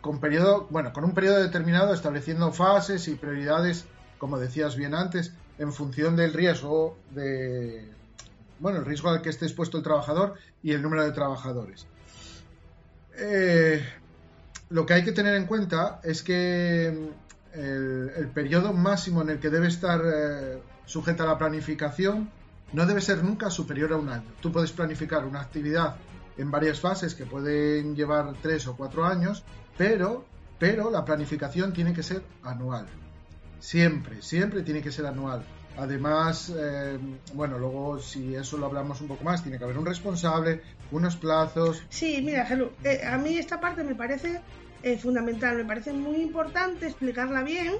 con 0.00 0.20
periodo 0.20 0.66
bueno 0.70 0.92
con 0.92 1.04
un 1.04 1.14
periodo 1.14 1.42
determinado 1.42 1.94
estableciendo 1.94 2.52
fases 2.52 3.08
y 3.08 3.14
prioridades 3.14 3.86
como 4.18 4.38
decías 4.38 4.76
bien 4.76 4.94
antes 4.94 5.32
en 5.60 5.72
función 5.72 6.16
del 6.16 6.32
riesgo 6.32 6.96
de 7.12 7.88
bueno 8.58 8.78
el 8.78 8.84
riesgo 8.84 9.10
al 9.10 9.22
que 9.22 9.28
esté 9.28 9.44
expuesto 9.44 9.76
el 9.76 9.84
trabajador 9.84 10.34
y 10.62 10.72
el 10.72 10.82
número 10.82 11.04
de 11.04 11.12
trabajadores 11.12 11.86
eh, 13.16 13.84
lo 14.70 14.86
que 14.86 14.94
hay 14.94 15.04
que 15.04 15.12
tener 15.12 15.34
en 15.34 15.46
cuenta 15.46 16.00
es 16.02 16.22
que 16.22 16.88
el, 17.52 18.30
periodo 18.32 18.72
máximo 18.72 19.22
en 19.22 19.30
el 19.30 19.38
que 19.38 19.50
debe 19.50 19.68
estar 19.68 20.00
eh, 20.04 20.58
sujeta 20.86 21.26
la 21.26 21.36
planificación 21.38 22.30
no 22.72 22.86
debe 22.86 23.00
ser 23.00 23.24
nunca 23.24 23.50
superior 23.50 23.92
a 23.92 23.96
un 23.96 24.08
año. 24.08 24.32
Tú 24.40 24.52
puedes 24.52 24.72
planificar 24.72 25.24
una 25.24 25.40
actividad 25.40 25.96
en 26.38 26.50
varias 26.50 26.80
fases 26.80 27.14
que 27.14 27.26
pueden 27.26 27.96
llevar 27.96 28.32
tres 28.40 28.66
o 28.68 28.76
cuatro 28.76 29.04
años, 29.04 29.44
pero, 29.76 30.24
pero 30.58 30.90
la 30.90 31.04
planificación 31.04 31.72
tiene 31.72 31.92
que 31.92 32.02
ser 32.02 32.22
anual. 32.44 32.86
Siempre, 33.60 34.22
siempre 34.22 34.62
tiene 34.62 34.82
que 34.82 34.90
ser 34.90 35.06
anual. 35.06 35.44
Además, 35.76 36.52
eh, 36.54 36.98
bueno, 37.34 37.58
luego 37.58 37.98
si 38.00 38.34
eso 38.34 38.58
lo 38.58 38.66
hablamos 38.66 39.00
un 39.00 39.08
poco 39.08 39.24
más, 39.24 39.42
tiene 39.42 39.58
que 39.58 39.64
haber 39.64 39.78
un 39.78 39.86
responsable, 39.86 40.62
unos 40.90 41.16
plazos. 41.16 41.82
Sí, 41.88 42.20
mira, 42.22 42.44
Gelu, 42.44 42.72
eh, 42.84 43.02
a 43.06 43.16
mí 43.18 43.38
esta 43.38 43.60
parte 43.60 43.84
me 43.84 43.94
parece 43.94 44.40
eh, 44.82 44.98
fundamental, 44.98 45.56
me 45.56 45.64
parece 45.64 45.92
muy 45.92 46.16
importante 46.16 46.86
explicarla 46.86 47.42
bien 47.42 47.76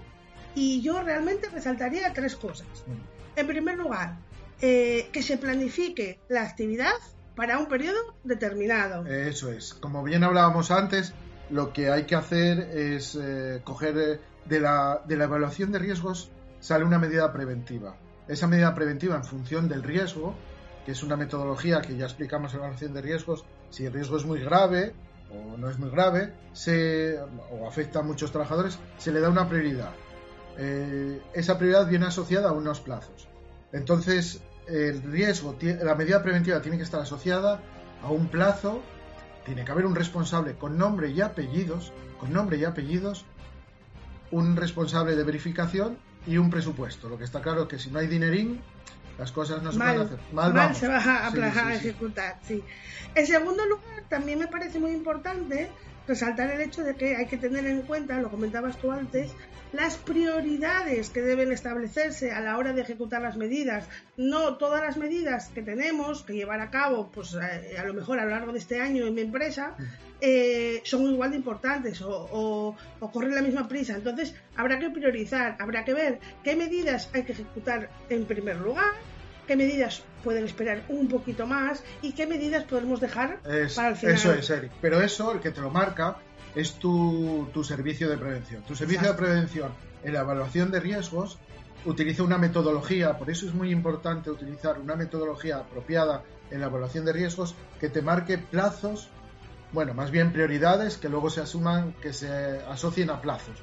y 0.54 0.80
yo 0.80 1.02
realmente 1.02 1.48
resaltaría 1.48 2.12
tres 2.12 2.36
cosas. 2.36 2.68
Mm. 2.86 3.38
En 3.40 3.46
primer 3.46 3.76
lugar, 3.76 4.16
que 4.60 5.22
se 5.22 5.38
planifique 5.38 6.20
la 6.28 6.42
actividad 6.42 6.92
para 7.34 7.58
un 7.58 7.66
periodo 7.66 8.14
determinado. 8.24 9.06
Eso 9.06 9.50
es. 9.50 9.72
Como 9.72 10.02
bien 10.02 10.22
hablábamos 10.22 10.70
antes, 10.70 11.14
lo 11.48 11.72
que 11.72 11.90
hay 11.90 12.04
que 12.04 12.14
hacer 12.14 12.58
es 12.58 13.18
coger 13.64 14.20
de 14.50 14.60
la, 14.60 15.00
de 15.06 15.16
la 15.16 15.24
evaluación 15.24 15.72
de 15.72 15.78
riesgos 15.78 16.30
sale 16.58 16.84
una 16.84 16.98
medida 16.98 17.32
preventiva. 17.32 17.96
Esa 18.28 18.46
medida 18.46 18.74
preventiva 18.74 19.16
en 19.16 19.24
función 19.24 19.68
del 19.68 19.82
riesgo, 19.82 20.34
que 20.84 20.92
es 20.92 21.02
una 21.02 21.16
metodología 21.16 21.80
que 21.80 21.96
ya 21.96 22.04
explicamos 22.04 22.52
en 22.52 22.60
la 22.60 22.66
evaluación 22.66 22.92
de 22.92 23.00
riesgos, 23.00 23.44
si 23.70 23.86
el 23.86 23.92
riesgo 23.92 24.16
es 24.16 24.24
muy 24.26 24.40
grave 24.40 24.92
o 25.30 25.56
no 25.56 25.70
es 25.70 25.78
muy 25.78 25.90
grave, 25.90 26.34
se, 26.52 27.18
o 27.52 27.68
afecta 27.68 28.00
a 28.00 28.02
muchos 28.02 28.32
trabajadores, 28.32 28.78
se 28.98 29.12
le 29.12 29.20
da 29.20 29.30
una 29.30 29.48
prioridad. 29.48 29.92
Eh, 30.58 31.22
esa 31.32 31.56
prioridad 31.56 31.88
viene 31.88 32.06
asociada 32.06 32.50
a 32.50 32.52
unos 32.52 32.80
plazos. 32.80 33.28
Entonces, 33.72 34.42
el 34.66 35.00
riesgo, 35.02 35.56
la 35.82 35.94
medida 35.94 36.22
preventiva 36.22 36.60
tiene 36.60 36.76
que 36.76 36.82
estar 36.82 37.00
asociada 37.00 37.60
a 38.02 38.10
un 38.10 38.26
plazo, 38.26 38.82
tiene 39.44 39.64
que 39.64 39.70
haber 39.70 39.86
un 39.86 39.94
responsable 39.94 40.56
con 40.56 40.76
nombre 40.76 41.10
y 41.10 41.20
apellidos, 41.20 41.92
con 42.18 42.32
nombre 42.32 42.58
y 42.58 42.64
apellidos, 42.64 43.24
un 44.30 44.56
responsable 44.56 45.16
de 45.16 45.24
verificación 45.24 45.98
y 46.26 46.38
un 46.38 46.50
presupuesto. 46.50 47.08
Lo 47.08 47.18
que 47.18 47.24
está 47.24 47.40
claro 47.40 47.62
es 47.62 47.68
que 47.68 47.78
si 47.78 47.90
no 47.90 47.98
hay 47.98 48.06
dinerín, 48.06 48.60
las 49.18 49.32
cosas 49.32 49.62
no 49.62 49.72
se 49.72 49.78
pueden 49.78 50.00
hacer. 50.00 50.18
Mal, 50.32 50.74
se 50.74 50.88
va 50.88 50.98
a, 50.98 51.74
ejecutar, 51.74 52.38
sí. 52.42 52.62
En 53.14 53.26
segundo 53.26 53.66
lugar, 53.66 54.04
también 54.08 54.38
me 54.38 54.46
parece 54.46 54.78
muy 54.78 54.92
importante 54.92 55.70
resaltar 56.10 56.50
el 56.50 56.60
hecho 56.60 56.82
de 56.82 56.96
que 56.96 57.14
hay 57.14 57.26
que 57.26 57.36
tener 57.36 57.64
en 57.66 57.82
cuenta, 57.82 58.20
lo 58.20 58.30
comentabas 58.30 58.76
tú 58.78 58.90
antes, 58.90 59.30
las 59.72 59.96
prioridades 59.96 61.08
que 61.08 61.22
deben 61.22 61.52
establecerse 61.52 62.32
a 62.32 62.40
la 62.40 62.58
hora 62.58 62.72
de 62.72 62.82
ejecutar 62.82 63.22
las 63.22 63.36
medidas. 63.36 63.88
No 64.16 64.56
todas 64.56 64.82
las 64.82 64.96
medidas 64.96 65.50
que 65.54 65.62
tenemos 65.62 66.24
que 66.24 66.32
llevar 66.34 66.60
a 66.60 66.70
cabo, 66.70 67.12
pues 67.12 67.34
eh, 67.34 67.78
a, 67.78 67.84
lo 67.84 67.94
mejor 67.94 68.18
a 68.18 68.24
lo 68.24 68.30
largo 68.30 68.52
de 68.52 68.58
este 68.58 68.80
año 68.80 69.06
en 69.06 69.14
mi 69.14 69.20
empresa, 69.20 69.76
eh, 70.20 70.82
son 70.84 71.02
igual 71.02 71.30
de 71.30 71.36
importantes 71.36 72.02
o, 72.02 72.76
corren 73.12 73.36
la 73.36 73.42
misma 73.42 73.68
prisa. 73.68 73.94
Entonces 73.94 74.34
habrá 74.56 74.80
que 74.80 74.90
priorizar, 74.90 75.56
habrá 75.60 75.84
que 75.84 75.94
ver 75.94 76.18
qué 76.42 76.56
medidas 76.56 77.08
hay 77.14 77.22
que 77.22 77.32
ejecutar 77.32 77.88
en 78.08 78.24
primer 78.24 78.56
lugar, 78.56 78.94
qué 79.50 79.56
medidas 79.56 80.04
pueden 80.22 80.44
esperar 80.44 80.84
un 80.88 81.08
poquito 81.08 81.44
más 81.44 81.82
y 82.02 82.12
qué 82.12 82.24
medidas 82.24 82.62
podemos 82.62 83.00
dejar 83.00 83.40
para 83.74 83.88
el 83.88 83.96
final. 83.96 84.14
Eso 84.14 84.32
es, 84.32 84.48
Eric. 84.48 84.70
Pero 84.80 85.00
eso, 85.00 85.32
el 85.32 85.40
que 85.40 85.50
te 85.50 85.60
lo 85.60 85.70
marca, 85.70 86.18
es 86.54 86.74
tu, 86.74 87.50
servicio 87.64 88.08
de 88.08 88.16
prevención. 88.16 88.62
Tu 88.62 88.76
servicio 88.76 89.08
de 89.08 89.14
prevención 89.14 89.72
en 90.04 90.12
la 90.12 90.20
evaluación 90.20 90.70
de 90.70 90.78
riesgos 90.78 91.36
utiliza 91.84 92.22
una 92.22 92.38
metodología, 92.38 93.18
por 93.18 93.28
eso 93.28 93.44
es 93.44 93.52
muy 93.52 93.72
importante 93.72 94.30
utilizar 94.30 94.78
una 94.78 94.94
metodología 94.94 95.56
apropiada 95.56 96.22
en 96.52 96.60
la 96.60 96.66
evaluación 96.66 97.04
de 97.04 97.12
riesgos 97.12 97.56
que 97.80 97.88
te 97.88 98.02
marque 98.02 98.38
plazos, 98.38 99.08
bueno, 99.72 99.94
más 99.94 100.12
bien 100.12 100.32
prioridades 100.32 100.96
que 100.96 101.08
luego 101.08 101.28
se 101.28 101.40
asuman, 101.40 101.92
que 101.94 102.12
se 102.12 102.30
asocien 102.68 103.10
a 103.10 103.20
plazos. 103.20 103.56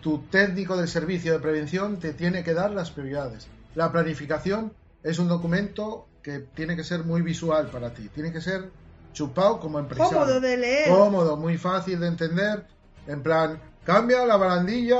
Tu 0.00 0.24
técnico 0.24 0.76
del 0.76 0.88
servicio 0.88 1.32
de 1.32 1.38
prevención 1.38 2.00
te 2.00 2.14
tiene 2.14 2.42
que 2.42 2.52
dar 2.52 2.72
las 2.72 2.90
prioridades. 2.90 3.46
La 3.76 3.92
planificación 3.92 4.72
es 5.02 5.18
un 5.18 5.28
documento 5.28 6.06
que 6.22 6.40
tiene 6.40 6.76
que 6.76 6.84
ser 6.84 7.04
muy 7.04 7.22
visual 7.22 7.68
para 7.68 7.92
ti, 7.92 8.08
tiene 8.08 8.32
que 8.32 8.40
ser 8.40 8.70
chupado 9.12 9.58
como 9.58 9.78
empresario. 9.78 10.18
Cómodo 10.18 10.40
de 10.40 10.56
leer. 10.56 10.88
Cómodo, 10.88 11.36
muy 11.36 11.58
fácil 11.58 12.00
de 12.00 12.06
entender. 12.06 12.66
En 13.06 13.22
plan, 13.22 13.60
cambia 13.84 14.24
la 14.26 14.36
barandilla, 14.36 14.98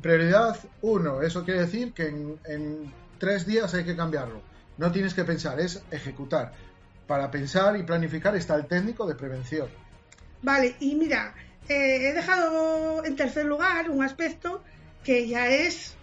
prioridad 0.00 0.56
1. 0.82 1.22
Eso 1.22 1.44
quiere 1.44 1.60
decir 1.60 1.92
que 1.92 2.08
en, 2.08 2.92
tres 3.18 3.46
días 3.46 3.74
hay 3.74 3.84
que 3.84 3.96
cambiarlo. 3.96 4.40
No 4.78 4.90
tienes 4.92 5.12
que 5.14 5.24
pensar, 5.24 5.60
es 5.60 5.82
ejecutar. 5.90 6.52
Para 7.06 7.30
pensar 7.30 7.76
y 7.76 7.82
planificar 7.82 8.34
está 8.36 8.54
el 8.54 8.66
técnico 8.66 9.06
de 9.06 9.14
prevención. 9.14 9.68
Vale, 10.42 10.76
y 10.80 10.94
mira, 10.94 11.34
eh, 11.68 12.08
he 12.08 12.12
dejado 12.14 13.04
en 13.04 13.16
tercer 13.16 13.44
lugar 13.44 13.90
un 13.90 14.02
aspecto 14.02 14.62
que 15.04 15.28
ya 15.28 15.48
es 15.48 15.96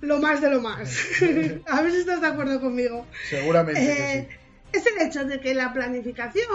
lo 0.00 0.18
más 0.18 0.40
de 0.40 0.50
lo 0.50 0.60
más. 0.60 0.96
a 1.66 1.82
ver 1.82 1.92
si 1.92 1.98
estás 1.98 2.20
de 2.20 2.26
acuerdo 2.26 2.60
conmigo. 2.60 3.06
Seguramente 3.28 3.80
que 3.80 3.92
Eh, 4.18 4.28
sí. 4.72 4.78
es 4.78 4.86
el 4.86 5.06
hecho 5.06 5.24
de 5.24 5.40
que 5.40 5.54
la 5.54 5.72
planificación 5.72 6.46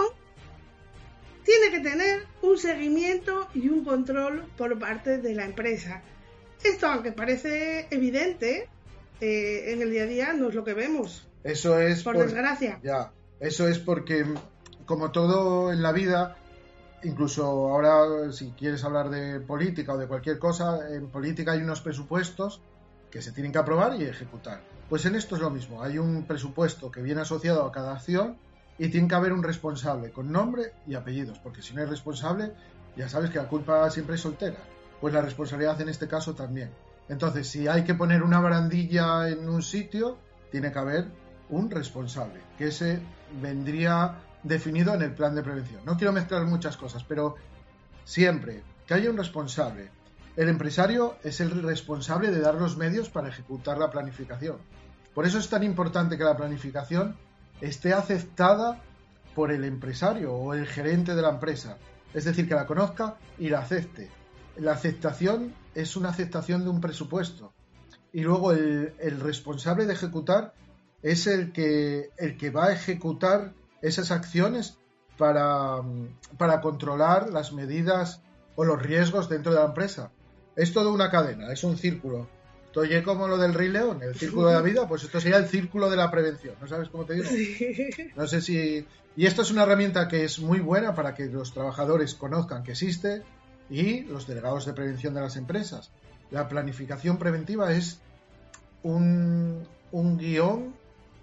tiene 1.44 1.70
que 1.70 1.80
tener 1.88 2.24
un 2.42 2.58
seguimiento 2.58 3.48
y 3.54 3.68
un 3.68 3.84
control 3.84 4.44
por 4.56 4.78
parte 4.78 5.18
de 5.18 5.34
la 5.34 5.44
empresa. 5.44 6.02
Esto, 6.64 6.86
aunque 6.88 7.12
parece 7.12 7.86
evidente, 7.90 8.68
eh, 9.20 9.72
en 9.72 9.82
el 9.82 9.90
día 9.90 10.02
a 10.02 10.06
día 10.06 10.32
no 10.32 10.48
es 10.48 10.54
lo 10.54 10.64
que 10.64 10.74
vemos, 10.74 11.26
Eso 11.44 11.78
es 11.78 12.02
por 12.02 12.14
por- 12.16 12.24
desgracia. 12.24 12.80
Ya, 12.82 13.12
eso 13.38 13.68
es 13.68 13.78
porque, 13.78 14.24
como 14.86 15.12
todo 15.12 15.72
en 15.72 15.82
la 15.82 15.92
vida, 15.92 16.36
incluso 17.04 17.44
ahora 17.44 18.32
si 18.32 18.50
quieres 18.58 18.82
hablar 18.82 19.10
de 19.10 19.38
política 19.38 19.92
o 19.92 19.98
de 19.98 20.08
cualquier 20.08 20.40
cosa, 20.40 20.80
en 20.92 21.06
política 21.08 21.52
hay 21.52 21.60
unos 21.60 21.80
presupuestos 21.80 22.60
que 23.10 23.22
se 23.22 23.32
tienen 23.32 23.52
que 23.52 23.58
aprobar 23.58 24.00
y 24.00 24.04
ejecutar. 24.04 24.60
Pues 24.88 25.04
en 25.06 25.16
esto 25.16 25.34
es 25.36 25.42
lo 25.42 25.50
mismo, 25.50 25.82
hay 25.82 25.98
un 25.98 26.24
presupuesto 26.24 26.90
que 26.90 27.02
viene 27.02 27.20
asociado 27.20 27.64
a 27.64 27.72
cada 27.72 27.92
acción 27.92 28.36
y 28.78 28.88
tiene 28.88 29.08
que 29.08 29.14
haber 29.14 29.32
un 29.32 29.42
responsable 29.42 30.12
con 30.12 30.30
nombre 30.30 30.72
y 30.86 30.94
apellidos, 30.94 31.38
porque 31.38 31.62
si 31.62 31.74
no 31.74 31.80
hay 31.80 31.88
responsable, 31.88 32.52
ya 32.96 33.08
sabes 33.08 33.30
que 33.30 33.38
la 33.38 33.48
culpa 33.48 33.90
siempre 33.90 34.14
es 34.14 34.20
soltera. 34.20 34.58
Pues 35.00 35.12
la 35.12 35.22
responsabilidad 35.22 35.80
en 35.80 35.88
este 35.88 36.08
caso 36.08 36.34
también. 36.34 36.70
Entonces, 37.08 37.48
si 37.48 37.68
hay 37.68 37.84
que 37.84 37.94
poner 37.94 38.22
una 38.22 38.40
barandilla 38.40 39.28
en 39.28 39.48
un 39.48 39.62
sitio, 39.62 40.18
tiene 40.50 40.72
que 40.72 40.78
haber 40.78 41.06
un 41.48 41.70
responsable, 41.70 42.40
que 42.58 42.68
ese 42.68 43.00
vendría 43.40 44.16
definido 44.42 44.94
en 44.94 45.02
el 45.02 45.12
plan 45.12 45.34
de 45.34 45.42
prevención. 45.42 45.82
No 45.84 45.96
quiero 45.96 46.12
mezclar 46.12 46.44
muchas 46.44 46.76
cosas, 46.76 47.04
pero 47.04 47.36
siempre 48.04 48.62
que 48.86 48.94
haya 48.94 49.10
un 49.10 49.16
responsable, 49.16 49.90
el 50.36 50.50
empresario 50.50 51.16
es 51.24 51.40
el 51.40 51.62
responsable 51.62 52.30
de 52.30 52.40
dar 52.40 52.56
los 52.56 52.76
medios 52.76 53.08
para 53.08 53.28
ejecutar 53.28 53.78
la 53.78 53.90
planificación. 53.90 54.58
Por 55.14 55.26
eso 55.26 55.38
es 55.38 55.48
tan 55.48 55.62
importante 55.62 56.18
que 56.18 56.24
la 56.24 56.36
planificación 56.36 57.16
esté 57.62 57.94
aceptada 57.94 58.82
por 59.34 59.50
el 59.50 59.64
empresario 59.64 60.34
o 60.34 60.52
el 60.52 60.66
gerente 60.66 61.14
de 61.14 61.22
la 61.22 61.30
empresa. 61.30 61.78
Es 62.12 62.24
decir, 62.24 62.46
que 62.46 62.54
la 62.54 62.66
conozca 62.66 63.16
y 63.38 63.48
la 63.48 63.60
acepte. 63.60 64.10
La 64.58 64.72
aceptación 64.72 65.54
es 65.74 65.96
una 65.96 66.10
aceptación 66.10 66.64
de 66.64 66.70
un 66.70 66.82
presupuesto. 66.82 67.54
Y 68.12 68.20
luego 68.20 68.52
el, 68.52 69.20
responsable 69.20 69.86
de 69.86 69.94
ejecutar 69.94 70.52
es 71.02 71.26
el 71.26 71.52
que, 71.52 72.10
va 72.54 72.66
a 72.66 72.72
ejecutar 72.72 73.54
esas 73.80 74.10
acciones 74.10 74.78
para 75.16 75.80
controlar 76.60 77.30
las 77.30 77.54
medidas 77.54 78.22
o 78.54 78.64
los 78.64 78.82
riesgos 78.82 79.30
dentro 79.30 79.52
de 79.52 79.60
la 79.60 79.66
empresa. 79.66 80.10
Es 80.56 80.72
toda 80.72 80.90
una 80.90 81.10
cadena, 81.10 81.52
es 81.52 81.62
un 81.62 81.76
círculo. 81.76 82.26
Oye, 82.76 83.02
como 83.02 83.26
lo 83.26 83.38
del 83.38 83.54
Rey 83.54 83.70
León, 83.70 84.02
el 84.02 84.14
círculo 84.14 84.48
de 84.48 84.54
la 84.54 84.60
vida, 84.60 84.86
pues 84.86 85.02
esto 85.02 85.18
sería 85.18 85.38
el 85.38 85.46
círculo 85.46 85.88
de 85.88 85.96
la 85.96 86.10
prevención. 86.10 86.56
¿No 86.60 86.68
sabes 86.68 86.90
cómo 86.90 87.06
te 87.06 87.14
digo? 87.14 87.30
No 88.16 88.26
sé 88.26 88.42
si. 88.42 88.86
Y 89.16 89.24
esto 89.24 89.40
es 89.42 89.50
una 89.50 89.62
herramienta 89.62 90.08
que 90.08 90.24
es 90.24 90.40
muy 90.40 90.60
buena 90.60 90.94
para 90.94 91.14
que 91.14 91.24
los 91.24 91.54
trabajadores 91.54 92.14
conozcan 92.14 92.62
que 92.62 92.72
existe 92.72 93.22
y 93.70 94.02
los 94.02 94.26
delegados 94.26 94.66
de 94.66 94.74
prevención 94.74 95.14
de 95.14 95.22
las 95.22 95.36
empresas. 95.36 95.90
La 96.30 96.48
planificación 96.48 97.18
preventiva 97.18 97.72
es 97.72 97.98
un, 98.82 99.66
un 99.90 100.18
guion 100.18 100.74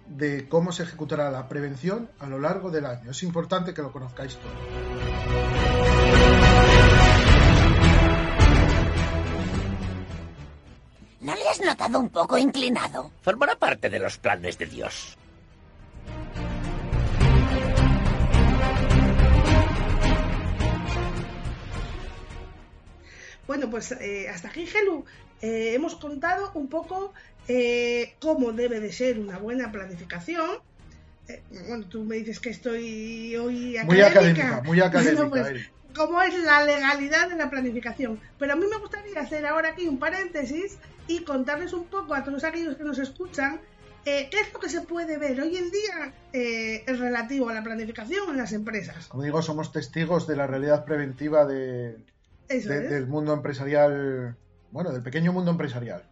de 0.08 0.48
cómo 0.48 0.72
se 0.72 0.82
ejecutará 0.82 1.30
la 1.30 1.48
prevención 1.48 2.10
a 2.18 2.26
lo 2.26 2.40
largo 2.40 2.72
del 2.72 2.86
año. 2.86 3.12
Es 3.12 3.22
importante 3.22 3.74
que 3.74 3.82
lo 3.82 3.92
conozcáis 3.92 4.36
todos. 4.36 4.56
¿No 11.74 11.78
le 11.78 11.84
has 11.84 11.90
notado 11.90 11.98
un 12.00 12.08
poco 12.10 12.38
inclinado? 12.38 13.10
Formará 13.22 13.56
parte 13.56 13.90
de 13.90 13.98
los 13.98 14.16
planes 14.18 14.56
de 14.58 14.66
Dios. 14.66 15.16
Bueno, 23.46 23.68
pues 23.70 23.92
eh, 23.92 24.28
hasta 24.28 24.48
aquí, 24.48 24.66
Gelu. 24.66 25.04
Eh, 25.42 25.72
hemos 25.74 25.96
contado 25.96 26.50
un 26.54 26.68
poco 26.68 27.12
eh, 27.48 28.14
cómo 28.20 28.52
debe 28.52 28.80
de 28.80 28.92
ser 28.92 29.18
una 29.18 29.38
buena 29.38 29.70
planificación. 29.70 30.48
Eh, 31.28 31.42
bueno, 31.68 31.86
tú 31.86 32.04
me 32.04 32.16
dices 32.16 32.40
que 32.40 32.50
estoy 32.50 33.36
hoy 33.36 33.76
Muy 33.84 34.00
académica. 34.00 34.06
académica, 34.08 34.62
muy 34.64 34.80
académica. 34.80 35.24
Bueno, 35.28 35.48
pues, 35.50 35.70
Cómo 35.96 36.20
es 36.22 36.36
la 36.42 36.64
legalidad 36.64 37.28
de 37.28 37.36
la 37.36 37.50
planificación. 37.50 38.20
Pero 38.38 38.52
a 38.52 38.56
mí 38.56 38.66
me 38.68 38.78
gustaría 38.78 39.20
hacer 39.20 39.46
ahora 39.46 39.70
aquí 39.70 39.86
un 39.86 39.98
paréntesis 39.98 40.78
y 41.06 41.24
contarles 41.24 41.72
un 41.72 41.84
poco 41.84 42.14
a 42.14 42.24
todos 42.24 42.44
aquellos 42.44 42.76
que 42.76 42.84
nos 42.84 42.98
escuchan 42.98 43.60
eh, 44.06 44.28
qué 44.30 44.40
es 44.40 44.52
lo 44.52 44.60
que 44.60 44.68
se 44.68 44.82
puede 44.82 45.16
ver 45.16 45.40
hoy 45.40 45.56
en 45.56 45.70
día 45.70 46.12
eh, 46.32 46.84
en 46.86 46.98
relativo 46.98 47.48
a 47.48 47.54
la 47.54 47.62
planificación 47.62 48.30
en 48.30 48.36
las 48.36 48.52
empresas. 48.52 49.06
Como 49.06 49.22
digo, 49.22 49.40
somos 49.40 49.72
testigos 49.72 50.26
de 50.26 50.36
la 50.36 50.46
realidad 50.46 50.84
preventiva 50.84 51.46
de, 51.46 51.96
del 52.48 53.06
mundo 53.06 53.32
empresarial, 53.32 54.36
bueno, 54.72 54.92
del 54.92 55.02
pequeño 55.02 55.32
mundo 55.32 55.50
empresarial. 55.50 56.04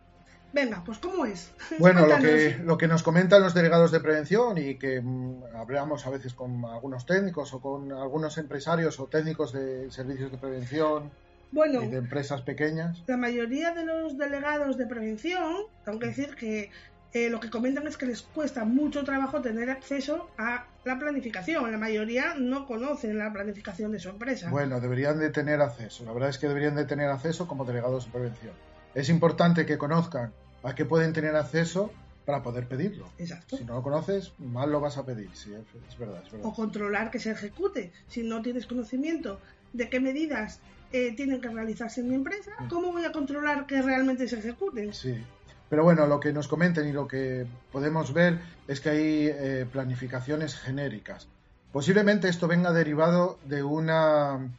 Venga, 0.53 0.83
pues 0.85 0.99
¿cómo 0.99 1.25
es? 1.25 1.53
Bueno, 1.79 2.07
lo 2.07 2.19
que, 2.19 2.61
lo 2.63 2.79
que 2.79 2.89
nos 2.89 3.03
comentan 3.03 3.43
los 3.43 3.55
delegados 3.55 3.91
de 3.91 4.01
prevención 4.01 4.59
y 4.59 4.77
que 4.77 5.01
mm, 5.01 5.57
hablamos 5.57 6.07
a 6.07 6.11
veces 6.11 6.35
con 6.35 6.65
algunos 6.65 7.07
técnicos 7.07 7.55
o 7.55 7.61
con 7.61 7.93
algunos 7.93 8.39
empresarios 8.39 9.01
o 9.01 9.07
técnicos 9.07 9.53
de 9.53 9.91
servicios 9.91 10.31
de 10.31 10.39
prevención 10.39 11.11
Bueno, 11.51 11.83
y 11.83 11.89
de 11.89 11.99
empresas 11.99 12.43
pequeñas. 12.43 13.03
la 13.07 13.17
mayoría 13.17 13.73
de 13.73 13.85
los 13.85 14.19
delegados 14.19 14.77
de 14.77 14.87
prevención, 14.87 15.55
tengo 15.85 15.99
que 15.99 16.07
decir 16.09 16.35
que 16.37 16.71
eh, 17.15 17.29
lo 17.29 17.41
que 17.41 17.51
comentan 17.51 17.87
es 17.87 17.99
que 17.99 18.07
les 18.07 18.23
cuesta 18.23 18.65
mucho 18.65 19.05
trabajo 19.05 19.43
tener 19.43 19.69
acceso 19.69 20.31
a 20.39 20.65
la 20.85 20.99
planificación. 20.99 21.71
La 21.71 21.77
mayoría 21.77 22.35
no 22.39 22.67
conocen 22.67 23.19
la 23.19 23.31
planificación 23.31 23.93
de 23.93 23.99
su 23.99 24.09
empresa. 24.09 24.49
Bueno, 24.49 24.81
deberían 24.81 25.19
de 25.19 25.29
tener 25.29 25.61
acceso. 25.61 26.05
La 26.07 26.13
verdad 26.13 26.31
es 26.31 26.39
que 26.39 26.49
deberían 26.49 26.75
de 26.75 26.87
tener 26.87 27.11
acceso 27.11 27.47
como 27.47 27.67
delegados 27.67 28.07
de 28.07 28.13
prevención. 28.13 28.55
Es 28.95 29.11
importante 29.11 29.67
que 29.67 29.77
conozcan 29.77 30.33
a 30.63 30.75
qué 30.75 30.85
pueden 30.85 31.13
tener 31.13 31.35
acceso 31.37 31.91
para 32.25 32.43
poder 32.43 32.69
pedirlo. 32.69 33.09
Exacto. 33.19 33.57
Si 33.57 33.65
no 33.65 33.75
lo 33.75 33.83
conoces, 33.83 34.33
mal 34.39 34.71
lo 34.71 34.81
vas 34.81 34.97
a 34.97 35.05
pedir. 35.05 35.31
Sí, 35.35 35.53
es, 35.53 35.91
es 35.93 35.99
verdad, 35.99 36.23
es 36.25 36.31
verdad. 36.31 36.47
O 36.47 36.55
controlar 36.55 37.11
que 37.11 37.19
se 37.19 37.31
ejecute. 37.33 37.93
Si 38.07 38.23
no 38.23 38.43
tienes 38.43 38.67
conocimiento 38.67 39.41
de 39.73 39.89
qué 39.89 39.99
medidas 39.99 40.61
eh, 40.93 41.15
tienen 41.17 41.41
que 41.41 41.49
realizarse 41.49 42.01
en 42.01 42.11
mi 42.11 42.15
empresa, 42.15 42.53
Mm. 42.61 42.69
¿cómo 42.69 42.93
voy 42.93 43.05
a 43.05 43.13
controlar 43.13 43.67
que 43.67 43.83
realmente 43.83 44.29
se 44.29 44.39
ejecuten? 44.39 44.93
Sí. 44.93 45.17
Pero 45.69 45.85
bueno, 45.85 46.07
lo 46.07 46.21
que 46.21 46.33
nos 46.35 46.49
comenten 46.49 46.87
y 46.87 46.93
lo 46.93 47.09
que 47.09 47.47
podemos 47.73 48.13
ver 48.13 48.39
es 48.69 48.81
que 48.81 48.91
hay 48.91 49.27
eh, 49.29 49.67
planificaciones 49.73 50.55
genéricas. 50.55 51.29
Posiblemente 51.73 52.29
esto 52.29 52.47
venga 52.47 52.73
derivado 52.73 53.39
de 53.47 53.63
una, 53.63 54.51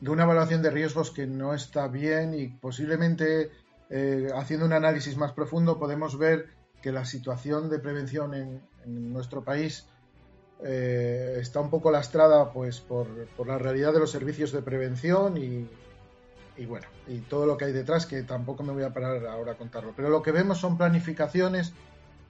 de 0.00 0.10
una 0.10 0.22
evaluación 0.22 0.62
de 0.62 0.70
riesgos 0.70 1.10
que 1.10 1.26
no 1.26 1.52
está 1.52 1.88
bien 1.88 2.32
y 2.38 2.46
posiblemente 2.46 3.50
eh, 3.94 4.30
haciendo 4.34 4.64
un 4.64 4.72
análisis 4.72 5.18
más 5.18 5.32
profundo 5.32 5.78
podemos 5.78 6.16
ver 6.16 6.48
que 6.80 6.92
la 6.92 7.04
situación 7.04 7.68
de 7.68 7.78
prevención 7.78 8.32
en, 8.32 8.62
nuestro 9.12 9.44
país 9.44 9.86
eh, 10.64 11.36
está 11.38 11.60
un 11.60 11.68
poco 11.68 11.92
lastrada 11.92 12.52
pues 12.54 12.80
por, 12.80 13.06
la 13.46 13.58
realidad 13.58 13.92
de 13.92 13.98
los 14.00 14.10
servicios 14.10 14.50
de 14.50 14.62
prevención 14.62 15.36
y, 15.36 15.68
bueno, 16.64 16.86
y 17.06 17.18
todo 17.18 17.44
lo 17.44 17.58
que 17.58 17.66
hay 17.66 17.72
detrás, 17.72 18.06
que 18.06 18.22
tampoco 18.22 18.62
me 18.62 18.72
voy 18.72 18.82
a 18.82 18.94
parar 18.94 19.26
ahora 19.26 19.52
a 19.52 19.56
contarlo. 19.56 19.92
Pero 19.94 20.08
lo 20.08 20.22
que 20.22 20.32
vemos 20.32 20.58
son 20.58 20.78
planificaciones 20.78 21.74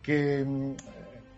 que 0.02 0.44
mm, 0.44 0.74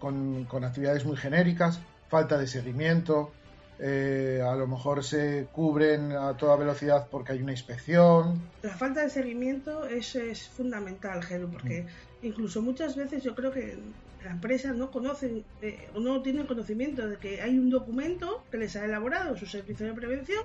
con 0.00 0.64
actividades 0.64 1.04
muy 1.04 1.18
genéricas, 1.18 1.80
falta 2.08 2.38
de 2.38 2.46
seguimiento, 2.46 3.30
eh, 3.78 4.40
a 4.46 4.54
lo 4.54 4.66
mejor 4.66 5.02
se 5.02 5.48
cubren 5.52 6.12
a 6.12 6.36
toda 6.36 6.56
velocidad 6.56 7.08
porque 7.10 7.32
hay 7.32 7.42
una 7.42 7.52
inspección. 7.52 8.40
La 8.62 8.76
falta 8.76 9.02
de 9.02 9.10
seguimiento 9.10 9.86
es, 9.86 10.14
es 10.14 10.48
fundamental, 10.48 11.22
Gelu, 11.22 11.48
porque 11.48 11.86
incluso 12.22 12.62
muchas 12.62 12.96
veces 12.96 13.22
yo 13.22 13.34
creo 13.34 13.50
que 13.50 13.78
la 14.24 14.30
empresa 14.30 14.72
no 14.72 14.90
conocen 14.90 15.44
eh, 15.60 15.88
o 15.94 16.00
no 16.00 16.22
tienen 16.22 16.46
conocimiento 16.46 17.06
de 17.06 17.16
que 17.16 17.42
hay 17.42 17.58
un 17.58 17.68
documento 17.68 18.42
que 18.50 18.58
les 18.58 18.74
ha 18.76 18.84
elaborado 18.84 19.36
su 19.36 19.46
servicio 19.46 19.86
de 19.86 19.92
prevención 19.92 20.44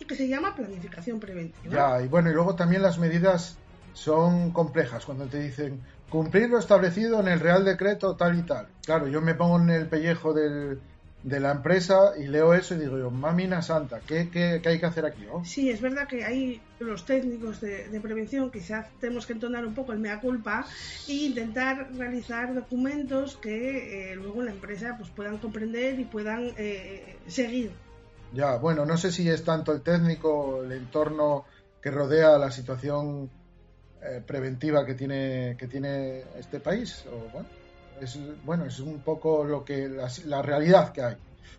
y 0.00 0.04
que 0.04 0.16
se 0.16 0.26
llama 0.26 0.56
planificación 0.56 1.20
preventiva. 1.20 1.74
Ya, 1.74 2.02
y 2.02 2.08
bueno, 2.08 2.30
y 2.30 2.34
luego 2.34 2.56
también 2.56 2.82
las 2.82 2.98
medidas 2.98 3.58
son 3.92 4.50
complejas 4.50 5.04
cuando 5.04 5.26
te 5.26 5.38
dicen 5.38 5.80
cumplir 6.08 6.50
lo 6.50 6.58
establecido 6.58 7.20
en 7.20 7.28
el 7.28 7.40
Real 7.40 7.64
Decreto 7.64 8.16
tal 8.16 8.38
y 8.38 8.42
tal. 8.42 8.66
Claro, 8.84 9.06
yo 9.08 9.20
me 9.20 9.34
pongo 9.34 9.60
en 9.60 9.70
el 9.70 9.86
pellejo 9.86 10.34
del, 10.34 10.80
de 11.22 11.38
la 11.38 11.52
empresa 11.52 12.12
y 12.18 12.26
leo 12.26 12.52
eso 12.52 12.74
y 12.74 12.78
digo 12.78 12.98
yo, 12.98 13.10
mamina 13.10 13.62
santa, 13.62 14.00
¿qué, 14.00 14.28
qué, 14.28 14.60
qué 14.62 14.68
hay 14.68 14.80
que 14.80 14.86
hacer 14.86 15.06
aquí? 15.06 15.24
no? 15.24 15.44
Sí, 15.44 15.70
es 15.70 15.80
verdad 15.80 16.08
que 16.08 16.24
hay 16.24 16.60
los 16.80 17.04
técnicos 17.04 17.60
de, 17.60 17.88
de 17.88 18.00
prevención, 18.00 18.50
quizás 18.50 18.88
tenemos 19.00 19.26
que 19.26 19.34
entonar 19.34 19.64
un 19.64 19.74
poco 19.74 19.92
el 19.92 20.00
mea 20.00 20.20
culpa 20.20 20.66
e 21.08 21.12
intentar 21.12 21.92
realizar 21.94 22.54
documentos 22.54 23.36
que 23.36 24.12
eh, 24.12 24.16
luego 24.16 24.42
la 24.42 24.50
empresa 24.50 24.96
pues 24.98 25.10
puedan 25.10 25.38
comprender 25.38 25.98
y 26.00 26.04
puedan 26.04 26.52
eh, 26.56 27.16
seguir. 27.28 27.70
Ya, 28.32 28.56
bueno, 28.56 28.84
no 28.84 28.96
sé 28.96 29.12
si 29.12 29.28
es 29.28 29.44
tanto 29.44 29.72
el 29.72 29.82
técnico, 29.82 30.64
el 30.64 30.72
entorno 30.72 31.44
que 31.80 31.90
rodea 31.90 32.38
la 32.38 32.50
situación 32.50 33.30
eh, 34.02 34.22
preventiva 34.26 34.84
que 34.84 34.94
tiene, 34.94 35.56
que 35.58 35.68
tiene 35.68 36.24
este 36.38 36.58
país. 36.58 37.04
O, 37.06 37.30
bueno, 37.32 37.48
es, 38.00 38.18
bueno, 38.44 38.64
es 38.64 38.80
un 38.80 39.00
poco 39.00 39.44
lo 39.44 39.64
que 39.64 39.88
la, 39.88 40.08
la 40.26 40.42
realidad 40.42 40.92
que 40.92 41.02
hay. 41.02 41.16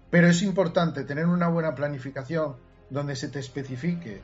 Pero 0.09 0.27
es 0.27 0.41
importante 0.41 1.03
tener 1.03 1.25
una 1.25 1.47
buena 1.47 1.73
planificación 1.73 2.55
donde 2.89 3.15
se 3.15 3.29
te 3.29 3.39
especifique 3.39 4.21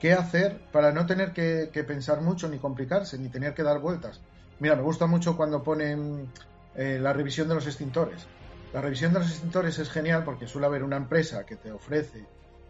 qué 0.00 0.12
hacer 0.12 0.60
para 0.72 0.92
no 0.92 1.06
tener 1.06 1.32
que, 1.32 1.84
pensar 1.86 2.20
mucho, 2.20 2.48
ni 2.48 2.58
complicarse, 2.58 3.18
ni 3.18 3.28
tener 3.28 3.54
que 3.54 3.62
dar 3.62 3.80
vueltas. 3.80 4.20
Mira, 4.58 4.76
me 4.76 4.82
gusta 4.82 5.06
mucho 5.06 5.36
cuando 5.36 5.62
ponen 5.62 6.30
eh, 6.74 6.98
la 7.00 7.12
revisión 7.12 7.48
de 7.48 7.54
los 7.54 7.66
extintores. 7.66 8.26
La 8.72 8.80
revisión 8.80 9.12
de 9.12 9.20
los 9.20 9.30
extintores 9.30 9.78
es 9.78 9.90
genial 9.90 10.24
porque 10.24 10.46
suele 10.46 10.66
haber 10.66 10.82
una 10.82 10.96
empresa 10.96 11.44
que 11.46 11.56
te 11.56 11.70
ofrece 11.72 12.26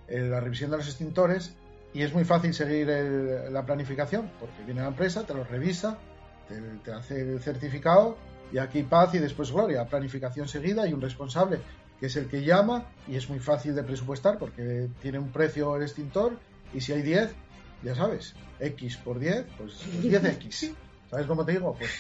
eh, 0.09 0.21
la 0.21 0.41
revisión 0.41 0.71
de 0.71 0.77
los 0.77 0.87
extintores 0.87 1.55
y 1.93 2.03
es 2.03 2.13
muy 2.13 2.25
fácil 2.25 2.53
seguir 2.53 2.89
la 3.51 3.65
planificación 3.65 4.31
porque 4.39 4.63
viene 4.65 4.83
la 4.83 4.89
empresa, 4.89 5.25
te 5.25 5.35
lo 5.35 5.45
revisa, 5.45 5.99
te, 6.49 6.61
te 6.85 6.93
hace 6.93 7.21
el 7.21 7.41
certificado 7.41 8.17
y 8.53 8.59
aquí 8.59 8.83
paz 8.83 9.15
y 9.15 9.19
después 9.19 9.53
gloria. 9.53 9.85
Planificación 9.87 10.49
seguida 10.49 10.87
y 10.87 10.93
un 10.93 11.01
responsable 11.01 11.61
que 11.99 12.07
es 12.07 12.17
el 12.17 12.29
que 12.29 12.45
llama 12.45 12.87
y 13.09 13.17
es 13.17 13.29
muy 13.29 13.39
fácil 13.39 13.75
de 13.75 13.83
presupuestar 13.83 14.39
porque 14.39 14.89
tiene 15.01 15.19
un 15.19 15.31
precio 15.31 15.77
el 15.77 15.83
extintor 15.83 16.37
y 16.75 16.81
si 16.81 16.93
hay 16.93 17.03
10, 17.03 17.31
ya 17.83 17.95
sabes, 17.95 18.35
X 18.61 18.99
por 18.99 19.19
10, 19.19 19.47
pues 19.57 19.87
10X. 20.03 20.75
¿Sabes 21.11 21.27
cómo 21.27 21.45
te 21.45 21.53
digo? 21.53 21.75
Pues 21.79 21.91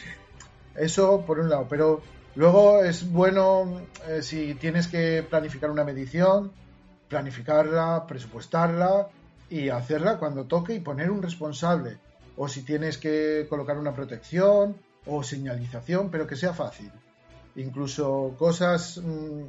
eso 0.74 1.24
por 1.26 1.38
un 1.38 1.48
lado, 1.48 1.66
pero 1.68 2.02
luego 2.34 2.82
es 2.82 3.10
bueno 3.10 3.80
eh, 4.08 4.22
si 4.22 4.54
tienes 4.54 4.88
que 4.88 5.24
planificar 5.28 5.70
una 5.70 5.84
medición, 5.84 6.52
planificarla, 7.08 8.04
presupuestarla 8.06 9.08
y 9.48 9.68
hacerla 9.68 10.18
cuando 10.18 10.44
toque 10.44 10.74
y 10.74 10.80
poner 10.80 11.10
un 11.10 11.22
responsable. 11.22 11.98
O 12.38 12.48
si 12.48 12.62
tienes 12.62 12.98
que 12.98 13.46
colocar 13.48 13.78
una 13.78 13.94
protección 13.94 14.76
o 15.06 15.22
señalización, 15.22 16.10
pero 16.10 16.26
que 16.26 16.36
sea 16.36 16.52
fácil. 16.52 16.90
Incluso 17.56 18.34
cosas 18.38 18.98
mm, 18.98 19.48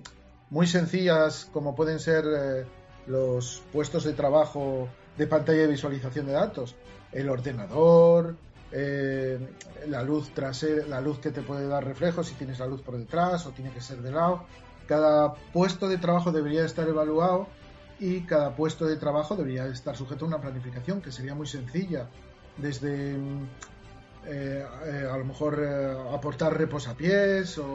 muy 0.49 0.67
sencillas 0.67 1.49
como 1.51 1.75
pueden 1.75 1.99
ser 1.99 2.25
eh, 2.25 2.65
los 3.07 3.61
puestos 3.71 4.03
de 4.03 4.13
trabajo 4.13 4.87
de 5.17 5.27
pantalla 5.27 5.61
de 5.61 5.67
visualización 5.67 6.27
de 6.27 6.33
datos, 6.33 6.75
el 7.11 7.29
ordenador, 7.29 8.35
eh, 8.71 9.39
la 9.87 10.03
luz 10.03 10.29
trasera, 10.33 10.85
la 10.87 11.01
luz 11.01 11.19
que 11.19 11.31
te 11.31 11.41
puede 11.41 11.67
dar 11.67 11.85
reflejo 11.85 12.23
si 12.23 12.35
tienes 12.35 12.59
la 12.59 12.67
luz 12.67 12.81
por 12.81 12.97
detrás 12.97 13.45
o 13.45 13.51
tiene 13.51 13.71
que 13.71 13.81
ser 13.81 14.01
de 14.01 14.11
lado. 14.11 14.43
Cada 14.87 15.33
puesto 15.33 15.87
de 15.87 15.97
trabajo 15.97 16.31
debería 16.31 16.63
estar 16.65 16.87
evaluado 16.87 17.47
y 17.99 18.21
cada 18.21 18.55
puesto 18.55 18.85
de 18.85 18.97
trabajo 18.97 19.35
debería 19.35 19.65
estar 19.67 19.95
sujeto 19.95 20.25
a 20.25 20.27
una 20.27 20.41
planificación 20.41 21.01
que 21.01 21.11
sería 21.11 21.33
muy 21.33 21.47
sencilla, 21.47 22.07
desde 22.57 23.17
mm, 23.17 23.47
eh, 24.27 24.63
eh, 24.85 25.07
a 25.11 25.17
lo 25.17 25.25
mejor 25.25 25.53
eh, 25.63 26.15
aportar 26.15 26.57
reposapiés 26.57 27.57
o 27.57 27.67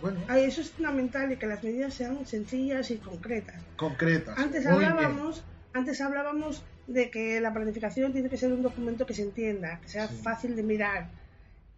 bueno 0.00 0.24
Ay, 0.28 0.44
eso 0.44 0.60
es 0.60 0.70
fundamental 0.70 1.30
y 1.32 1.36
que 1.36 1.46
las 1.46 1.62
medidas 1.62 1.94
sean 1.94 2.26
sencillas 2.26 2.90
y 2.90 2.98
concretas. 2.98 3.62
concretas. 3.76 4.38
Antes 4.38 4.64
Muy 4.66 4.78
bien. 4.78 4.90
hablábamos, 4.92 5.44
antes 5.72 6.00
hablábamos 6.00 6.64
de 6.86 7.10
que 7.10 7.40
la 7.40 7.52
planificación 7.52 8.12
tiene 8.12 8.30
que 8.30 8.36
ser 8.36 8.52
un 8.52 8.62
documento 8.62 9.04
que 9.06 9.14
se 9.14 9.22
entienda, 9.22 9.80
que 9.82 9.88
sea 9.88 10.08
Sí. 10.08 10.22
fácil 10.22 10.56
de 10.56 10.62
mirar. 10.62 11.10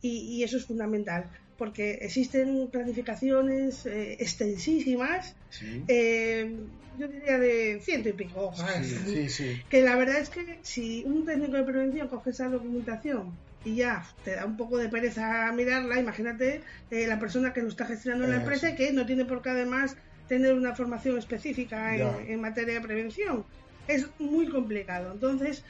Y, 0.03 0.37
y 0.39 0.45
eso 0.45 0.57
es 0.57 0.65
fundamental, 0.67 1.29
porque 1.59 1.99
existen 2.01 2.71
planificaciones 2.71 3.85
eh, 3.87 4.17
extensísimas, 4.19 5.37
Sí, 5.51 5.83
eh, 5.89 6.57
yo 6.97 7.09
diría 7.09 7.39
de 7.39 7.81
ciento 7.83 8.09
y 8.09 8.13
pico 8.15 8.47
hojas. 8.47 8.87
sí. 8.87 9.63
Que 9.69 9.83
la 9.83 9.97
verdad 9.97 10.19
es 10.21 10.31
que 10.31 10.61
si 10.63 11.05
un 11.05 11.25
técnico 11.27 11.57
de 11.57 11.65
prevención 11.65 12.09
coge 12.09 12.31
esa 12.31 12.49
documentación 12.49 13.37
y 13.65 13.77
ya 13.77 14.05
te 14.25 14.37
da 14.37 14.47
un 14.47 14.57
poco 14.57 14.79
de 14.79 14.89
pereza 14.89 15.51
mirarla, 15.53 15.99
imagínate 16.01 16.63
eh, 16.91 17.07
la 17.07 17.19
persona 17.19 17.53
que 17.53 17.63
lo 17.63 17.69
está 17.69 17.85
gestionando 17.87 18.25
en 18.25 18.31
la 18.31 18.37
Eso. 18.39 18.45
empresa 18.45 18.71
y 18.71 18.75
que 18.77 18.93
no 18.93 19.05
tiene 19.07 19.25
por 19.25 19.43
qué 19.43 19.51
además 19.51 19.97
tener 20.29 20.55
una 20.55 20.75
formación 20.75 21.19
específica 21.19 21.95
en, 21.97 22.31
en 22.31 22.41
materia 22.41 22.75
de 22.75 22.81
prevención. 22.81 23.45
Es 23.89 24.07
muy 24.19 24.49
complicado. 24.49 25.13
Entonces, 25.13 25.65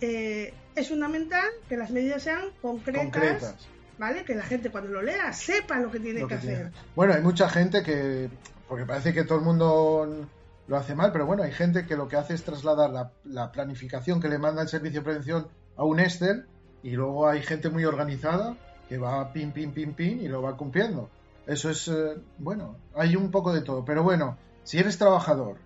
eh, 0.00 0.54
es 0.74 0.88
fundamental 0.88 1.46
que 1.68 1.76
las 1.76 1.90
medidas 1.90 2.22
sean 2.22 2.44
concretas, 2.62 3.04
Concretas. 3.04 3.68
¿vale? 3.98 4.24
Que 4.24 4.34
la 4.34 4.42
gente 4.42 4.70
cuando 4.70 4.90
lo 4.90 5.02
lea 5.02 5.32
sepa 5.32 5.78
lo 5.78 5.90
que 5.90 6.00
tiene 6.00 6.20
lo 6.20 6.28
que, 6.28 6.36
que 6.36 6.40
tiene. 6.40 6.56
hacer. 6.56 6.72
Bueno, 6.94 7.14
hay 7.14 7.22
mucha 7.22 7.48
gente 7.48 7.82
que, 7.82 8.28
porque 8.68 8.86
parece 8.86 9.12
que 9.12 9.24
todo 9.24 9.38
el 9.38 9.44
mundo 9.44 10.26
lo 10.66 10.76
hace 10.76 10.94
mal, 10.94 11.12
pero 11.12 11.26
bueno, 11.26 11.42
hay 11.42 11.52
gente 11.52 11.86
que 11.86 11.96
lo 11.96 12.08
que 12.08 12.16
hace 12.16 12.34
es 12.34 12.42
trasladar 12.42 12.90
la, 12.90 13.12
la 13.24 13.52
planificación 13.52 14.20
que 14.20 14.28
le 14.28 14.38
manda 14.38 14.62
el 14.62 14.68
servicio 14.68 15.00
de 15.00 15.04
prevención 15.04 15.48
a 15.76 15.84
un 15.84 16.00
Excel 16.00 16.46
y 16.82 16.90
luego 16.90 17.28
hay 17.28 17.42
gente 17.42 17.68
muy 17.70 17.84
organizada 17.84 18.56
que 18.88 18.98
va 18.98 19.32
pin, 19.32 19.52
pin, 19.52 19.72
pin, 19.72 19.94
pin 19.94 20.20
y 20.20 20.28
lo 20.28 20.42
va 20.42 20.56
cumpliendo. 20.56 21.10
Eso 21.46 21.70
es, 21.70 21.88
eh, 21.88 22.16
bueno, 22.38 22.76
hay 22.94 23.16
un 23.16 23.30
poco 23.30 23.52
de 23.52 23.62
todo, 23.62 23.84
pero 23.84 24.02
bueno, 24.02 24.36
si 24.64 24.78
eres 24.78 24.98
trabajador 24.98 25.56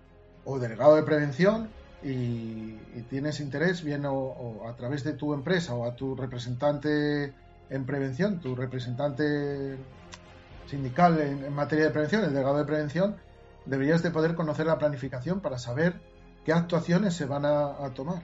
o 0.45 0.59
delegado 0.59 0.95
de 0.95 1.03
prevención 1.03 1.69
y, 2.03 2.73
tienes 3.09 3.39
interés, 3.39 3.83
bien 3.83 4.05
o, 4.05 4.67
a 4.67 4.75
través 4.75 5.03
de 5.03 5.13
tu 5.13 5.33
empresa 5.33 5.75
o 5.75 5.85
a 5.85 5.95
tu 5.95 6.15
representante 6.15 7.33
en 7.69 7.85
prevención, 7.85 8.39
tu 8.39 8.55
representante 8.55 9.77
sindical 10.67 11.19
en, 11.19 11.53
materia 11.53 11.85
de 11.85 11.91
prevención, 11.91 12.23
el 12.23 12.31
delegado 12.31 12.57
de 12.57 12.65
prevención, 12.65 13.17
deberías 13.65 14.01
de 14.01 14.11
poder 14.11 14.35
conocer 14.35 14.65
la 14.65 14.77
planificación 14.77 15.41
para 15.41 15.59
saber 15.59 15.99
qué 16.45 16.53
actuaciones 16.53 17.15
se 17.15 17.25
van 17.25 17.45
a 17.45 17.91
tomar. 17.93 18.23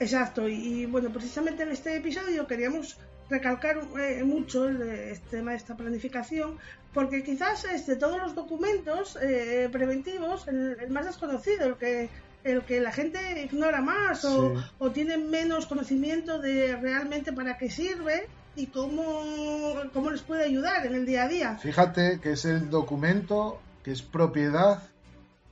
Exacto, 0.00 0.48
y, 0.48 0.54
y, 0.54 0.86
bueno, 0.86 1.10
precisamente 1.10 1.62
en 1.62 1.70
este 1.70 1.96
episodio 1.96 2.46
queríamos 2.46 2.98
recalcar 3.30 3.80
eh, 3.98 4.22
mucho 4.24 4.68
el, 4.68 4.82
este 4.82 5.38
tema 5.38 5.52
de 5.52 5.56
esta 5.56 5.76
planificación, 5.76 6.58
porque 6.92 7.22
quizás 7.22 7.64
este, 7.64 7.96
todos 7.96 8.18
los 8.18 8.34
documentos 8.34 9.16
eh, 9.22 9.68
preventivos, 9.72 10.46
el, 10.48 10.76
el, 10.80 10.90
más 10.90 11.06
desconocido, 11.06 11.66
el 11.66 11.76
que, 11.76 12.10
el 12.44 12.62
que 12.62 12.80
la 12.80 12.92
gente 12.92 13.18
ignora 13.42 13.80
más 13.80 14.24
o, 14.24 14.54
Sí. 14.56 14.64
o 14.78 14.90
tiene 14.90 15.16
menos 15.16 15.66
conocimiento 15.66 16.38
de 16.38 16.76
realmente 16.76 17.32
para 17.32 17.56
qué 17.56 17.70
sirve 17.70 18.26
y 18.56 18.66
cómo, 18.66 19.74
cómo 19.92 20.10
les 20.10 20.22
puede 20.22 20.44
ayudar 20.44 20.86
en 20.86 20.94
el 20.94 21.06
día 21.06 21.24
a 21.24 21.28
día. 21.28 21.56
Fíjate 21.56 22.20
que 22.20 22.32
es 22.32 22.44
el 22.44 22.68
documento 22.70 23.60
que 23.82 23.92
es 23.92 24.02
propiedad 24.02 24.82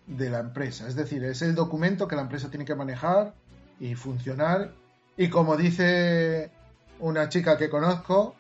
de 0.07 0.31
la 0.31 0.41
empresa, 0.41 0.87
es 0.89 0.95
decir, 0.97 1.25
es 1.25 1.43
el 1.43 1.55
documento 1.55 2.07
que 2.07 2.17
la 2.17 2.23
empresa 2.23 2.51
tiene 2.51 2.65
que 2.65 2.75
manejar 2.75 3.35
y 3.83 3.97
funcionar 3.97 4.71
y 5.17 5.29
como 5.29 5.57
dice 5.57 6.51
una 7.01 7.29
chica 7.29 7.59
que 7.59 7.69
conozco, 7.69 8.37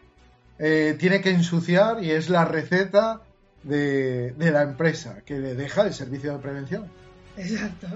eh, 0.58 0.96
tiene 0.98 1.20
que 1.20 1.30
ensuciar 1.30 2.02
y 2.02 2.12
es 2.12 2.30
la 2.30 2.44
receta 2.44 3.22
de, 3.64 4.30
de 4.32 4.50
la 4.52 4.62
empresa 4.62 5.22
que 5.26 5.38
le 5.38 5.54
deja 5.54 5.82
el 5.82 5.92
servicio 5.92 6.32
de 6.32 6.38
prevención. 6.38 6.86
Exacto. 7.36 7.88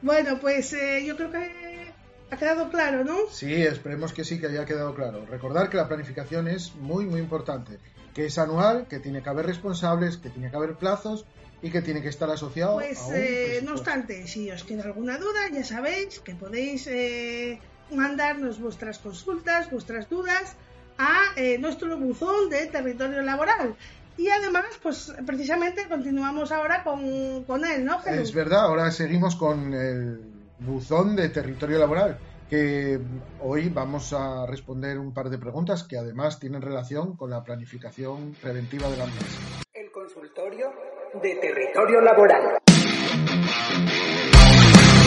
Bueno, 0.00 0.38
pues 0.40 0.72
eh, 0.72 1.04
yo 1.04 1.16
creo 1.16 1.30
que 1.30 1.92
ha 2.30 2.36
quedado 2.38 2.70
claro, 2.70 3.04
¿no? 3.04 3.16
Sí, 3.30 3.52
esperemos 3.52 4.14
que 4.14 4.24
sí, 4.24 4.40
que 4.40 4.46
haya 4.46 4.64
quedado 4.64 4.94
claro. 4.94 5.26
Recordar 5.26 5.68
que 5.68 5.76
la 5.76 5.86
planificación 5.86 6.48
es 6.48 6.74
muy, 6.76 7.04
muy 7.04 7.20
importante, 7.20 7.78
que 8.14 8.24
es 8.24 8.38
anual, 8.38 8.86
que 8.88 9.00
tiene 9.00 9.22
que 9.22 9.28
haber 9.28 9.44
responsables, 9.44 10.16
que 10.16 10.30
tiene 10.30 10.50
que 10.50 10.56
haber 10.56 10.76
plazos 10.76 11.26
y 11.62 11.70
que 11.70 11.82
tiene 11.82 12.02
que 12.02 12.08
estar 12.08 12.30
asociado 12.30 12.74
Pues, 12.74 12.98
a 13.00 13.06
un 13.06 13.14
eh, 13.16 13.60
no 13.62 13.72
obstante, 13.72 14.26
si 14.26 14.50
os 14.50 14.64
queda 14.64 14.84
alguna 14.84 15.18
duda, 15.18 15.48
ya 15.52 15.64
sabéis 15.64 16.20
que 16.20 16.34
podéis 16.34 16.86
eh, 16.86 17.60
mandarnos 17.92 18.60
vuestras 18.60 18.98
consultas, 18.98 19.70
vuestras 19.70 20.08
dudas 20.08 20.56
a 20.98 21.18
eh, 21.36 21.58
nuestro 21.58 21.96
buzón 21.98 22.48
de 22.50 22.66
territorio 22.66 23.22
laboral. 23.22 23.74
Y 24.16 24.28
además, 24.28 24.66
pues 24.82 25.14
precisamente 25.24 25.88
continuamos 25.88 26.52
ahora 26.52 26.84
con, 26.84 27.44
con 27.44 27.64
él, 27.64 27.84
¿no, 27.84 28.00
Jesús? 28.00 28.20
Es 28.20 28.34
verdad, 28.34 28.64
ahora 28.64 28.90
seguimos 28.90 29.34
con 29.36 29.72
el 29.72 30.20
buzón 30.58 31.16
de 31.16 31.30
territorio 31.30 31.78
laboral, 31.78 32.18
que 32.50 33.00
hoy 33.40 33.70
vamos 33.70 34.12
a 34.12 34.44
responder 34.46 34.98
un 34.98 35.14
par 35.14 35.30
de 35.30 35.38
preguntas 35.38 35.84
que 35.84 35.96
además 35.96 36.38
tienen 36.38 36.60
relación 36.60 37.16
con 37.16 37.30
la 37.30 37.42
planificación 37.42 38.34
preventiva 38.42 38.90
de 38.90 38.96
la 38.98 39.04
empresa. 39.04 39.38
El 39.72 39.90
consultorio 39.90 40.70
de 41.14 41.34
territorio 41.36 42.00
laboral. 42.00 42.58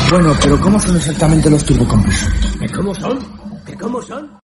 Bueno, 0.09 0.33
pero 0.41 0.59
¿cómo 0.59 0.79
son 0.79 0.95
exactamente 0.97 1.49
los 1.49 1.65
turbocompresores? 1.65 2.57
¿Que 2.57 2.69
cómo 2.69 2.93
son? 2.93 3.19
¿Que 3.65 3.77
cómo 3.77 4.01
son? 4.01 4.37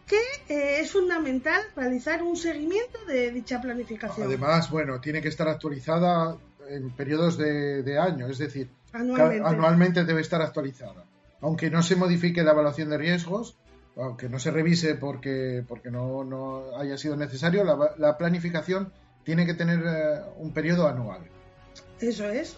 que 0.07 0.21
eh, 0.51 0.81
es 0.81 0.93
fundamental 0.93 1.63
realizar 1.75 2.23
un 2.23 2.37
seguimiento 2.37 3.03
de 3.07 3.31
dicha 3.31 3.63
planificación. 3.63 4.27
Además, 4.27 4.71
bueno, 4.71 5.01
tiene 5.01 5.23
que 5.23 5.29
estar 5.29 5.49
actualizada 5.49 6.37
en 6.69 6.91
periodos 6.91 7.39
de, 7.39 7.83
de 7.83 7.99
año, 7.99 8.27
es 8.27 8.39
decir, 8.39 8.71
Anualmente. 8.93 10.05
debe 10.05 10.21
estar 10.21 10.43
actualizada. 10.43 11.05
Aunque 11.41 11.71
no 11.71 11.83
se 11.83 11.97
modifique 11.97 12.43
la 12.43 12.53
evaluación 12.53 12.91
de 12.91 12.99
riesgos, 12.99 13.59
aunque 13.97 14.29
no 14.29 14.39
se 14.39 14.51
revise 14.51 14.95
porque, 14.95 15.65
porque 15.67 15.91
no, 15.91 16.25
no 16.25 16.77
haya 16.77 16.97
sido 16.99 17.17
necesario, 17.17 17.65
la, 17.65 17.95
la 17.99 18.17
planificación 18.17 18.93
tiene 19.25 19.47
que 19.47 19.55
tener 19.55 19.83
eh, 19.87 20.21
un 20.39 20.53
periodo 20.53 20.89
anual. 20.89 21.21
Eso 22.01 22.29
es. 22.29 22.57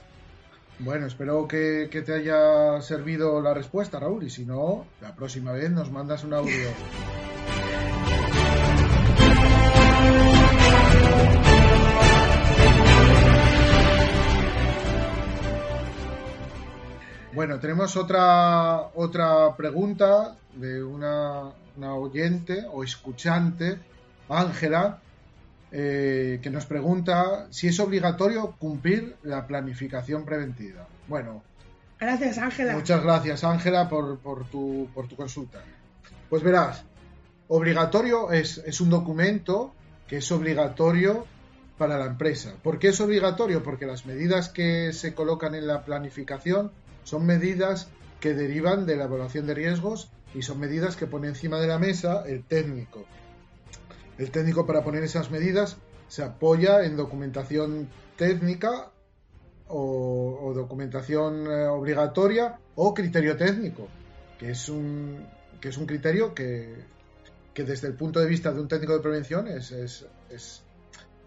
Bueno, 0.79 1.07
espero 1.07 1.47
que, 1.47 1.89
que 1.91 2.01
te 2.01 2.15
haya 2.15 2.81
servido 2.81 3.43
la 3.43 3.53
respuesta, 3.53 4.01
Raúl, 4.01 4.25
y 4.25 4.31
si 4.31 4.47
no, 4.47 4.87
la 5.03 5.15
próxima 5.15 5.53
vez 5.53 5.71
nos 5.71 5.91
mandas 5.91 6.25
un 6.25 6.33
audio. 6.33 6.55
Bueno, 17.33 17.61
tenemos 17.61 17.97
otra, 17.97 18.89
otra 18.95 19.55
pregunta 19.57 20.37
de 20.55 20.83
una, 20.83 21.51
una 21.77 21.95
oyente 21.95 22.65
o 22.73 22.83
escuchante, 22.83 23.79
Ángela, 24.29 24.99
eh, 25.71 26.41
que 26.43 26.51
nos 26.51 26.67
pregunta 26.67 27.47
si 27.51 27.69
es 27.69 27.79
obligatorio 27.79 28.57
cumplir 28.59 29.17
la 29.23 29.47
planificación 29.47 30.25
preventiva. 30.25 30.89
Bueno, 31.07 31.45
Gracias, 32.01 32.39
Ángela. 32.39 32.73
muchas 32.73 33.03
gracias 33.03 33.45
Ángela 33.45 33.89
por, 33.89 34.19
por 34.19 34.47
tu, 34.47 34.89
por 34.95 35.07
tu 35.07 35.17
consulta. 35.17 35.61
Pues 36.31 36.43
verás, 36.43 36.83
obligatorio 37.49 38.33
es, 38.33 38.59
es 38.59 38.81
un 38.81 38.91
documento 38.91 39.75
que 40.09 40.17
es 40.17 40.33
obligatorio 40.33 41.27
para 41.77 41.99
la 41.99 42.07
empresa. 42.07 42.55
¿Por 42.63 42.79
qué 42.79 42.89
es 42.89 43.01
obligatorio? 43.01 43.63
Porque 43.63 43.87
las 43.87 44.07
medidas 44.07 44.49
que 44.49 44.93
se 44.93 45.15
colocan 45.15 45.55
en 45.55 45.67
la 45.67 45.85
planificación 45.85 46.73
son 47.11 47.27
medidas 47.27 47.89
que 48.21 48.35
derivan 48.35 48.87
de 48.87 48.95
la 48.97 49.05
evaluación 49.05 49.47
de 49.49 49.55
riesgos 49.55 50.11
y 50.33 50.43
son 50.43 50.61
medidas 50.61 50.95
que 50.95 51.07
pone 51.09 51.27
encima 51.27 51.59
de 51.59 51.67
la 51.67 51.79
mesa 51.81 52.23
el 52.25 52.45
técnico. 52.45 53.05
El 54.17 54.31
técnico 54.31 54.65
para 54.65 54.85
poner 54.85 55.03
esas 55.03 55.29
medidas 55.33 55.77
se 56.07 56.23
apoya 56.23 56.85
en 56.85 56.97
documentación 56.97 57.89
técnica 58.17 58.93
o, 59.67 60.53
documentación 60.55 61.47
eh, 61.47 61.67
obligatoria 61.67 62.59
o 62.77 62.95
criterio 62.95 63.37
técnico, 63.37 63.89
que 64.39 64.51
es 64.51 64.69
un, 64.69 65.27
que 65.61 65.71
es 65.71 65.77
un 65.79 65.87
criterio 65.87 66.33
que, 66.33 66.75
que 67.55 67.65
desde 67.65 67.89
el 67.89 67.95
punto 67.95 68.21
de 68.21 68.27
vista 68.27 68.53
de 68.53 68.61
un 68.61 68.69
técnico 68.69 68.93
de 68.95 69.01
prevención 69.01 69.49
es, 69.49 69.73
es- 69.73 70.07
es, 70.31 70.63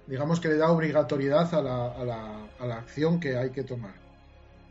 digamos 0.07 0.39
que 0.39 0.47
le 0.47 0.55
da 0.57 0.71
obligatoriedad 0.71 1.53
a 1.53 1.61
la, 1.61 1.87
a 1.91 2.05
la- 2.05 2.47
a 2.59 2.65
la 2.67 2.75
acción 2.77 3.19
que 3.19 3.35
hay 3.35 3.49
que 3.51 3.63
tomar. 3.63 4.02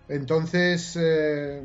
Entonces, 0.08 0.96
eh, 1.00 1.62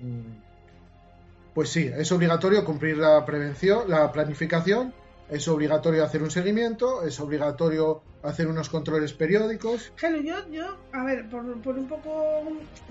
mm, 0.00 1.52
pues 1.54 1.70
sí, 1.70 1.90
es 1.94 2.12
obligatorio 2.12 2.64
cumplir 2.64 2.98
la 2.98 3.24
prevención, 3.24 3.88
la 3.88 4.12
planificación, 4.12 4.92
es 5.30 5.48
obligatorio 5.48 6.04
hacer 6.04 6.22
un 6.22 6.30
seguimiento, 6.30 7.02
es 7.04 7.18
obligatorio 7.18 8.02
hacer 8.22 8.46
unos 8.46 8.68
controles 8.68 9.12
periódicos. 9.12 9.92
Gelo, 9.96 10.20
yo, 10.20 10.48
yo, 10.50 10.76
a 10.92 11.04
ver, 11.04 11.28
por, 11.28 11.60
por 11.62 11.78
un 11.78 11.88
poco 11.88 12.42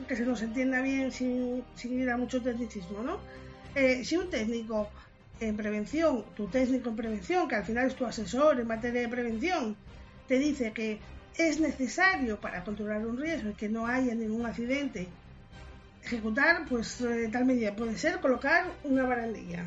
que 0.08 0.15
se 0.15 0.25
nos 0.25 0.41
entienda 0.41 0.82
bien 0.82 1.12
sin, 1.12 1.63
sin 1.75 2.01
ir 2.01 2.10
a 2.10 2.17
mucho 2.17 2.41
tecnicismo, 2.41 3.04
¿no? 3.04 3.19
Eh, 3.75 4.04
si 4.04 4.17
un 4.17 4.30
técnico 4.30 4.89
en 5.39 5.56
prevención, 5.58 6.23
tu 6.36 6.47
técnico 6.47 6.89
en 6.89 6.95
prevención, 6.95 7.47
que 7.47 7.56
al 7.56 7.65
final 7.65 7.88
es 7.88 7.95
tu 7.95 8.06
asesor 8.06 8.60
en 8.60 8.67
materia 8.67 9.01
de 9.01 9.10
prevención, 9.10 9.75
te 10.28 10.39
dice 10.39 10.71
que 10.71 10.99
es 11.37 11.59
necesario 11.59 12.39
para 12.39 12.63
controlar 12.63 13.05
un 13.05 13.17
riesgo 13.17 13.49
y 13.49 13.53
que 13.53 13.69
no 13.69 13.87
haya 13.87 14.13
ningún 14.15 14.45
accidente, 14.45 15.07
ejecutar, 16.03 16.65
pues 16.69 17.01
eh, 17.01 17.29
tal 17.31 17.45
medida 17.45 17.75
puede 17.75 17.97
ser 17.97 18.19
colocar 18.19 18.65
una 18.83 19.03
barandilla. 19.03 19.65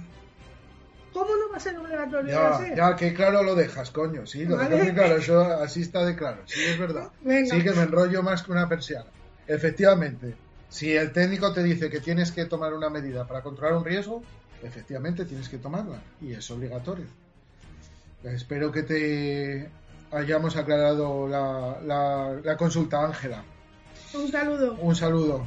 ¿Cómo 1.12 1.36
no 1.36 1.50
va 1.50 1.56
a 1.56 1.60
ser 1.60 1.76
obligatorio 1.78 2.30
Ya, 2.32 2.48
hacer? 2.54 2.76
ya, 2.76 2.94
que 2.96 3.14
claro 3.14 3.42
lo 3.42 3.54
dejas, 3.54 3.90
coño. 3.90 4.26
Sí, 4.26 4.44
lo 4.44 4.56
Vale. 4.56 4.70
dejas 4.70 4.84
muy 4.86 4.94
claro. 4.94 5.16
Eso 5.16 5.40
así 5.40 5.80
está 5.82 6.04
de 6.04 6.14
claro. 6.14 6.42
Sí, 6.46 6.60
es 6.64 6.78
verdad. 6.78 7.10
Venga. 7.22 7.54
Sí, 7.56 7.62
que 7.62 7.72
me 7.72 7.82
enrollo 7.82 8.22
más 8.22 8.42
que 8.42 8.52
una 8.52 8.68
persiana. 8.68 9.06
Efectivamente, 9.46 10.34
si 10.68 10.92
el 10.94 11.10
técnico 11.12 11.52
te 11.52 11.62
dice 11.62 11.88
que 11.90 12.00
tienes 12.00 12.30
que 12.30 12.44
tomar 12.44 12.74
una 12.74 12.90
medida 12.90 13.26
para 13.26 13.42
controlar 13.42 13.78
un 13.78 13.84
riesgo, 13.84 14.22
efectivamente 14.62 15.24
tienes 15.24 15.48
que 15.48 15.58
tomarla. 15.58 15.98
Y 16.20 16.34
es 16.34 16.50
obligatorio. 16.50 17.06
Espero 18.22 18.70
que 18.70 18.82
te 18.82 19.70
hayamos 20.12 20.56
aclarado 20.56 21.28
la, 21.28 21.78
la- 21.84 22.40
la 22.42 22.56
consulta, 22.56 23.04
Ángela. 23.04 23.42
Un 24.14 24.30
saludo. 24.30 24.74
Un 24.80 24.94
saludo. 24.96 25.46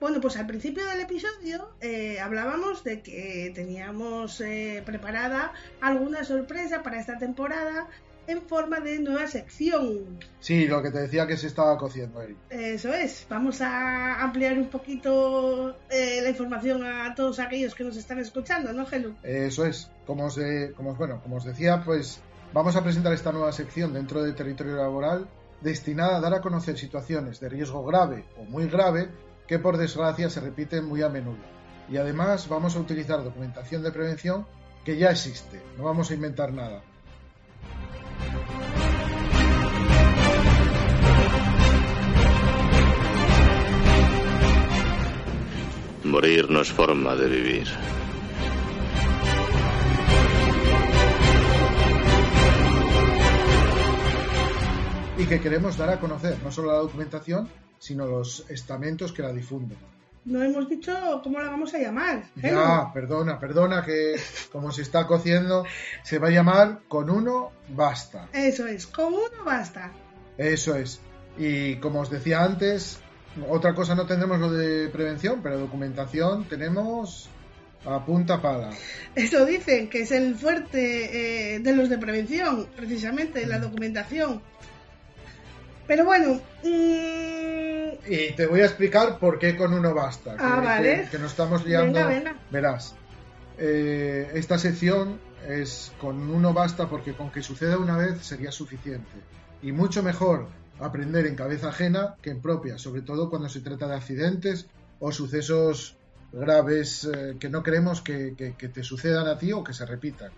Bueno, 0.00 0.20
pues 0.22 0.36
al 0.38 0.46
principio 0.46 0.86
del 0.86 1.00
episodio 1.00 1.68
eh, 1.82 2.20
hablábamos 2.20 2.84
de 2.84 3.02
que 3.02 3.52
teníamos 3.54 4.40
eh, 4.40 4.82
preparada 4.86 5.52
alguna 5.82 6.24
sorpresa 6.24 6.82
para 6.82 6.98
esta 6.98 7.18
temporada 7.18 7.86
en 8.30 8.42
forma 8.42 8.80
de 8.80 8.98
nueva 8.98 9.26
sección. 9.26 10.18
Sí, 10.40 10.66
lo 10.66 10.82
que 10.82 10.90
te 10.90 11.00
decía 11.00 11.26
que 11.26 11.36
se 11.36 11.46
estaba 11.48 11.76
cociendo 11.76 12.20
ahí. 12.20 12.36
Eso 12.50 12.92
es, 12.94 13.26
vamos 13.28 13.60
a 13.60 14.22
ampliar 14.22 14.58
un 14.58 14.68
poquito 14.68 15.76
eh, 15.90 16.20
la 16.22 16.30
información 16.30 16.84
a 16.84 17.14
todos 17.14 17.38
aquellos 17.40 17.74
que 17.74 17.84
nos 17.84 17.96
están 17.96 18.18
escuchando, 18.18 18.72
¿no, 18.72 18.86
Gelu? 18.86 19.14
Eso 19.22 19.64
es, 19.66 19.90
como 20.06 20.26
os, 20.26 20.36
de- 20.36 20.72
como 20.76 20.90
os- 20.90 20.98
bueno, 20.98 21.20
como 21.22 21.36
os 21.36 21.44
decía, 21.44 21.82
pues 21.84 22.20
vamos 22.52 22.76
a 22.76 22.82
presentar 22.82 23.12
esta 23.12 23.32
nueva 23.32 23.52
sección 23.52 23.92
dentro 23.92 24.22
del 24.22 24.34
territorio 24.34 24.76
laboral 24.76 25.28
destinada 25.60 26.16
a 26.16 26.20
dar 26.20 26.34
a 26.34 26.40
conocer 26.40 26.78
situaciones 26.78 27.38
de 27.40 27.48
riesgo 27.50 27.84
grave 27.84 28.24
o 28.38 28.44
muy 28.44 28.66
grave 28.68 29.08
que 29.46 29.58
por 29.58 29.76
desgracia 29.76 30.30
se 30.30 30.40
repiten 30.40 30.84
muy 30.86 31.02
a 31.02 31.08
menudo. 31.08 31.38
Y 31.90 31.96
además 31.96 32.48
vamos 32.48 32.76
a 32.76 32.80
utilizar 32.80 33.22
documentación 33.24 33.82
de 33.82 33.90
prevención 33.92 34.46
que 34.84 34.96
ya 34.96 35.10
existe, 35.10 35.60
no 35.76 35.84
vamos 35.84 36.10
a 36.10 36.14
inventar 36.14 36.52
nada. 36.52 36.82
Morir 46.20 46.50
no 46.50 46.60
es 46.60 46.70
forma 46.70 47.16
de 47.16 47.28
vivir. 47.28 47.66
Y 55.16 55.24
que 55.24 55.40
queremos 55.40 55.78
dar 55.78 55.88
a 55.88 55.98
conocer 55.98 56.36
no 56.44 56.52
solo 56.52 56.72
la 56.72 56.78
documentación, 56.80 57.48
sino 57.78 58.04
los 58.04 58.44
estamentos 58.50 59.12
que 59.14 59.22
la 59.22 59.32
difunden. 59.32 59.78
no 60.26 60.42
hemos 60.42 60.68
dicho 60.68 60.92
cómo 61.22 61.40
la 61.40 61.48
vamos 61.48 61.72
a 61.72 61.78
llamar. 61.78 62.18
¿eh? 62.36 62.50
Ya, 62.52 62.90
perdona, 62.92 63.38
perdona, 63.38 63.82
que 63.82 64.16
como 64.52 64.72
se 64.72 64.82
está 64.82 65.06
cociendo, 65.06 65.64
se 66.02 66.18
va 66.18 66.28
a 66.28 66.32
llamar 66.32 66.80
Con 66.86 67.08
uno 67.08 67.50
basta. 67.70 68.28
Eso 68.34 68.66
es, 68.66 68.86
con 68.86 69.14
uno 69.14 69.42
basta. 69.42 69.90
Eso 70.36 70.74
es. 70.74 71.00
Y 71.38 71.76
como 71.76 72.00
os 72.00 72.10
decía 72.10 72.44
antes, 72.44 73.00
otra 73.48 73.74
cosa 73.74 73.94
no 73.94 74.06
tendremos 74.06 74.38
lo 74.40 74.50
de 74.52 74.88
prevención, 74.88 75.40
pero 75.42 75.58
documentación 75.58 76.44
tenemos 76.48 77.28
a 77.86 78.04
punta 78.04 78.42
pala. 78.42 78.70
Eso 79.14 79.46
dicen, 79.46 79.88
que 79.88 80.02
es 80.02 80.10
el 80.12 80.34
fuerte 80.36 81.54
eh, 81.54 81.58
de 81.60 81.74
los 81.74 81.88
de 81.88 81.98
prevención, 81.98 82.66
precisamente, 82.76 83.46
la 83.46 83.58
documentación. 83.58 84.42
Pero 85.86 86.04
bueno, 86.04 86.40
mm, 86.62 87.90
Y 88.12 88.32
te 88.36 88.46
voy 88.46 88.60
a 88.60 88.64
explicar 88.66 89.18
por 89.18 89.38
qué 89.38 89.56
con 89.56 89.72
uno 89.74 89.94
basta. 89.94 90.36
Ah, 90.38 90.58
que, 90.60 90.66
vale. 90.66 91.02
que- 91.04 91.10
que 91.10 91.18
nos 91.18 91.30
estamos 91.32 91.64
liando. 91.66 91.94
Venga, 91.94 92.06
venga. 92.06 92.34
Verás, 92.50 92.94
eh, 93.58 94.30
esta 94.34 94.58
sección 94.58 95.18
es 95.48 95.92
con 96.00 96.30
uno 96.30 96.52
basta 96.52 96.88
porque 96.88 97.12
con 97.14 97.30
que 97.30 97.42
suceda 97.42 97.78
una 97.78 97.96
vez 97.96 98.18
sería 98.24 98.52
suficiente. 98.52 99.08
Y 99.62 99.72
mucho 99.72 100.02
mejor 100.02 100.46
aprender 100.80 101.26
en 101.26 101.36
cabeza 101.36 101.68
ajena 101.68 102.16
que 102.22 102.30
en 102.30 102.40
propia, 102.40 102.78
sobre 102.78 103.02
todo 103.02 103.28
cuando 103.30 103.48
se 103.48 103.60
trata 103.60 103.86
de 103.86 103.94
accidentes 103.96 104.66
o 104.98 105.12
sucesos 105.12 105.96
graves 106.32 107.04
eh, 107.12 107.36
que 107.40 107.48
no 107.48 107.62
queremos 107.62 108.02
que, 108.02 108.34
que- 108.36 108.54
que 108.54 108.68
te 108.68 108.82
sucedan 108.82 109.26
a 109.26 109.38
ti 109.38 109.52
o 109.52 109.64
que 109.64 109.72
se 109.74 109.84
repitan. 109.86 110.30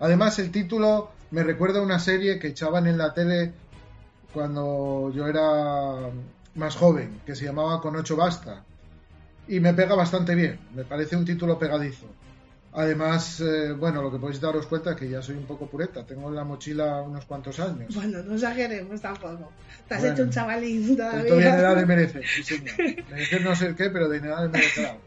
Además, 0.00 0.38
el 0.38 0.50
título 0.50 1.10
me 1.30 1.42
recuerda 1.42 1.78
a 1.80 1.82
una 1.82 1.98
serie 1.98 2.38
que 2.38 2.48
echaban 2.48 2.86
en 2.86 2.98
la 2.98 3.12
tele 3.14 3.52
cuando 4.32 5.10
yo 5.14 5.26
era 5.26 6.10
más 6.54 6.76
joven, 6.76 7.20
que 7.24 7.34
se 7.34 7.44
llamaba 7.44 7.80
Con 7.80 7.96
ocho 7.96 8.16
basta. 8.16 8.64
Y 9.46 9.60
me 9.60 9.72
pega 9.74 9.94
bastante 9.94 10.34
bien, 10.34 10.58
me 10.74 10.84
parece 10.84 11.16
un 11.16 11.24
título 11.24 11.58
pegadizo. 11.58 12.06
Además, 12.78 13.40
eh, 13.40 13.72
bueno, 13.72 14.00
lo 14.02 14.12
que 14.12 14.18
podéis 14.18 14.40
daros 14.40 14.66
cuenta 14.68 14.90
es 14.92 14.96
que 14.96 15.08
ya 15.10 15.20
soy 15.20 15.34
un 15.34 15.46
poco 15.46 15.66
pureta, 15.66 16.06
tengo 16.06 16.28
en 16.28 16.36
la 16.36 16.44
mochila 16.44 17.02
unos 17.02 17.24
cuantos 17.24 17.58
años. 17.58 17.92
bueno, 17.92 18.22
no 18.22 18.34
exageremos 18.34 19.00
tampoco. 19.00 19.50
Te 19.88 19.94
has 19.96 20.00
Bueno. 20.00 20.14
hecho 20.14 20.22
un 20.22 20.30
chavalín 20.30 20.96
todavía. 20.96 21.34
En 21.34 21.40
edad 21.60 21.74
de 21.74 21.86
merecer, 21.86 22.22
sí 22.24 22.44
señor. 22.44 22.74
Merecer 23.10 23.42
no 23.42 23.56
sé 23.56 23.74
qué, 23.74 23.90
pero 23.90 24.08
de 24.08 24.18
edad 24.18 24.42
de 24.42 24.48
merecer 24.50 24.86
algo. 24.86 25.02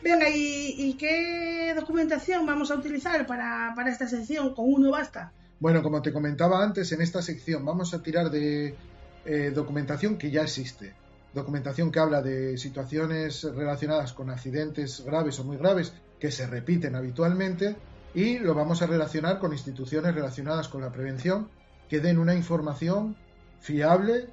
Venga, 0.00 0.30
¿y, 0.30 0.74
y 0.78 0.94
qué 0.94 1.72
documentación 1.74 2.46
vamos 2.46 2.70
a 2.70 2.76
utilizar 2.76 3.26
para, 3.26 3.72
para 3.74 3.90
esta 3.90 4.06
sección? 4.06 4.54
Con 4.54 4.72
uno 4.72 4.92
basta. 4.92 5.32
Bueno, 5.58 5.82
como 5.82 6.00
te 6.00 6.12
comentaba 6.12 6.62
antes, 6.62 6.92
en 6.92 7.00
esta 7.00 7.20
sección 7.20 7.64
vamos 7.64 7.94
a 7.94 8.00
tirar 8.00 8.30
de 8.30 8.76
eh, 9.24 9.50
documentación 9.52 10.18
que 10.18 10.30
ya 10.30 10.42
existe. 10.42 10.94
Documentación 11.34 11.90
que 11.90 11.98
habla 11.98 12.22
de 12.22 12.56
situaciones 12.58 13.42
relacionadas 13.42 14.12
con 14.12 14.30
accidentes 14.30 15.02
graves 15.04 15.36
o 15.40 15.44
muy 15.44 15.56
graves 15.56 15.92
que 16.18 16.30
se 16.30 16.46
repiten 16.46 16.94
habitualmente 16.94 17.76
y 18.14 18.38
lo 18.38 18.54
vamos 18.54 18.82
a 18.82 18.86
relacionar 18.86 19.38
con 19.38 19.52
instituciones 19.52 20.14
relacionadas 20.14 20.68
con 20.68 20.82
la 20.82 20.90
prevención 20.90 21.48
que 21.88 22.00
den 22.00 22.18
una 22.18 22.34
información 22.34 23.16
fiable 23.60 24.26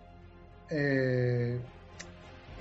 eh, 0.70 1.60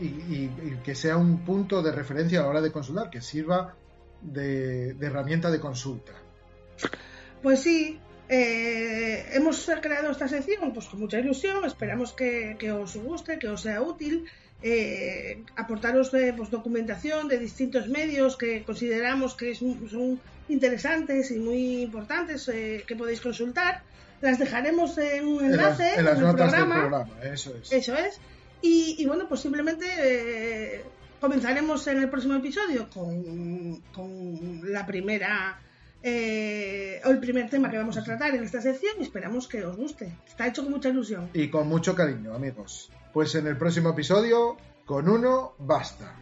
y, 0.01 0.49
que 0.85 0.95
sea 0.95 1.17
un 1.17 1.45
punto 1.45 1.83
de 1.83 1.93
referencia 1.93 2.41
a 2.41 2.43
la 2.43 2.49
hora 2.49 2.61
de 2.61 2.73
consultar, 2.73 3.11
que 3.11 3.21
sirva 3.21 3.75
de- 4.21 4.97
herramienta 5.01 5.51
de 5.51 5.61
consulta. 5.61 6.13
Pues 7.43 7.61
sí, 7.61 8.01
eh, 8.29 9.27
hemos 9.33 9.71
creado 9.81 10.11
esta 10.11 10.29
sección 10.29 10.73
pues 10.73 10.87
con 10.87 11.01
mucha 11.01 11.19
ilusión, 11.19 11.65
esperamos 11.65 12.13
que 12.13 12.57
os 12.73 12.97
guste, 12.97 13.39
que 13.39 13.49
os 13.49 13.63
sea 13.63 13.83
útil, 13.83 14.27
eh, 14.63 15.43
aportaros 15.57 16.13
eh, 16.15 16.33
pues, 16.37 16.51
documentación 16.51 17.29
de 17.29 17.39
distintos 17.39 17.89
medios 17.89 18.37
que 18.37 18.63
consideramos 18.65 19.35
que 19.35 19.51
es 19.51 19.59
son 19.59 20.21
interesantes 20.49 21.31
y 21.31 21.39
muy 21.39 21.83
importantes 21.83 22.49
eh, 22.49 22.85
que 22.87 22.97
podéis 22.97 23.21
consultar. 23.21 23.83
Las 24.21 24.39
dejaremos 24.39 24.97
en 24.99 25.27
un 25.27 25.45
En 25.45 25.57
las, 25.57 25.79
enlace 25.81 25.99
en 25.99 26.05
las 26.05 26.19
el 26.19 26.25
notas 26.25 26.51
programa. 26.51 26.75
del 26.75 26.89
programa, 26.89 27.23
eso 27.25 27.55
es. 27.57 27.73
Eso 27.73 27.95
es. 27.95 28.21
Y, 28.63 28.97
y 28.99 29.07
bueno, 29.07 29.29
pues 29.29 29.41
simplemente 29.41 29.85
eh, 29.99 30.85
comenzaremos 31.21 31.87
en 31.87 31.99
el 31.99 32.09
próximo 32.09 32.35
episodio 32.35 32.89
con, 32.89 33.83
con 33.93 34.73
la 34.73 34.87
primera 34.87 35.59
eh, 36.03 37.01
o 37.05 37.11
el 37.11 37.19
primer 37.19 37.49
tema 37.51 37.71
que 37.71 37.77
vamos 37.79 37.97
a 37.97 38.05
tratar 38.05 38.35
en 38.35 38.45
esta 38.45 38.61
sección 38.61 38.95
y 39.01 39.03
esperamos 39.03 39.49
que 39.49 39.65
os 39.65 39.77
guste. 39.77 40.13
Está 40.27 40.47
hecho 40.47 40.63
con 40.63 40.73
mucha 40.73 40.89
ilusión. 40.91 41.29
Y 41.35 41.49
con 41.49 41.67
mucho 41.69 41.95
cariño, 41.95 42.35
amigos. 42.35 42.91
Pues 43.15 43.33
en 43.37 43.47
el 43.47 43.57
próximo 43.57 43.91
episodio, 43.91 44.57
con 44.85 45.09
uno 45.09 45.55
basta. 45.61 46.17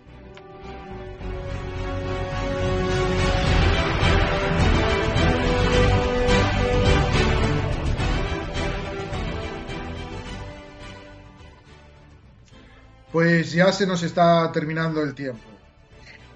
Pues 13.10 13.52
ya 13.52 13.72
se 13.72 13.86
nos 13.86 14.02
está 14.02 14.52
terminando 14.52 15.02
el 15.02 15.14
tiempo. 15.14 15.40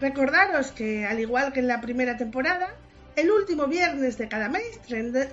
Recordaros 0.01 0.73
que, 0.73 1.05
al 1.05 1.21
igual 1.21 1.53
que 1.53 1.61
en 1.61 1.69
la 1.69 1.83
primera 1.83 2.17
temporada, 2.17 2.75
el 3.15 3.31
último 3.31 3.67
viernes 3.67 4.17
de 4.17 4.27
cada 4.27 4.49
mes 4.49 4.81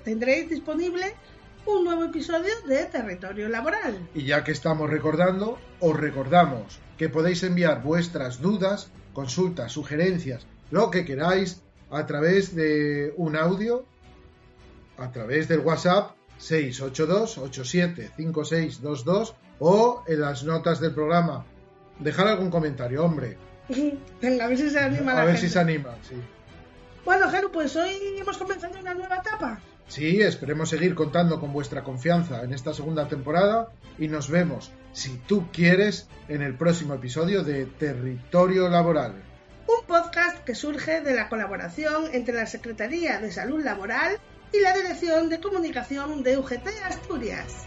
tendréis 0.04 0.50
disponible 0.50 1.16
un 1.66 1.84
nuevo 1.86 2.04
episodio 2.06 2.52
de 2.68 2.86
Territorio 2.86 3.50
Laboral. 3.50 4.08
Y 4.14 4.26
ya 4.26 4.44
que 4.44 4.52
estamos 4.52 4.88
recordando, 4.90 5.58
os 5.80 5.96
recordamos 5.98 6.80
que 6.98 7.10
podéis 7.10 7.44
enviar 7.44 7.82
vuestras 7.84 8.42
dudas, 8.42 8.92
consultas, 9.14 9.72
sugerencias, 9.72 10.46
lo 10.72 10.90
que 10.92 11.06
queráis, 11.06 11.62
a 11.92 12.06
través 12.06 12.56
de 12.56 13.14
un 13.18 13.36
audio, 13.36 13.86
a 14.98 15.12
través 15.12 15.48
del 15.48 15.60
WhatsApp 15.60 16.12
682-875622 16.40 19.34
o 19.60 20.04
en 20.08 20.22
las 20.22 20.44
notas 20.44 20.80
del 20.80 20.94
programa. 20.94 21.46
Dejar 22.00 22.28
algún 22.28 22.50
comentario, 22.50 23.04
hombre. 23.06 23.38
A 23.70 24.48
ver 24.48 24.58
si 24.58 24.70
se 24.70 24.80
anima 24.80 25.14
la 25.14 25.22
A 25.22 25.26
ver 25.26 25.36
gente. 25.36 25.48
si 25.48 25.54
se 25.54 25.60
animan, 25.60 25.96
sí. 26.08 26.16
Bueno, 27.06 27.30
Gelu, 27.30 27.52
pues 27.52 27.76
hoy 27.76 27.92
hemos 28.18 28.38
comenzado 28.38 28.80
una 28.80 28.94
nueva 28.94 29.18
etapa. 29.18 29.60
Sí, 29.88 30.22
esperemos 30.22 30.70
seguir 30.70 30.96
contando 30.96 31.40
con 31.40 31.54
vuestra 31.54 31.84
confianza 31.84 32.44
en 32.44 32.54
esta 32.54 32.74
segunda 32.74 33.08
temporada 33.08 33.70
y 34.00 34.08
nos 34.08 34.30
vemos, 34.30 34.72
si 34.92 35.18
tú 35.28 35.48
quieres, 35.52 36.08
en 36.28 36.42
el 36.42 36.56
próximo 36.56 36.94
episodio 36.94 37.44
de 37.44 37.66
Territorio 37.66 38.70
Laboral. 38.70 39.14
Un 39.68 39.86
podcast 39.86 40.44
que 40.44 40.56
surge 40.56 41.02
de 41.02 41.14
la 41.14 41.30
colaboración 41.30 42.10
entre 42.14 42.36
la 42.36 42.48
Secretaría 42.48 43.20
de 43.20 43.32
Salud 43.32 43.64
Laboral 43.64 44.18
y 44.52 44.60
la 44.60 44.74
Dirección 44.74 45.30
de 45.30 45.40
Comunicación 45.40 46.24
de 46.24 46.38
UGT 46.38 46.68
Asturias. 46.86 47.66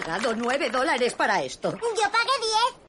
Pagado 0.00 0.34
nueve 0.36 0.68
dólares 0.68 1.14
para 1.14 1.42
esto. 1.42 1.70
Yo 1.72 2.10
pagué 2.10 2.34
10. 2.70 2.76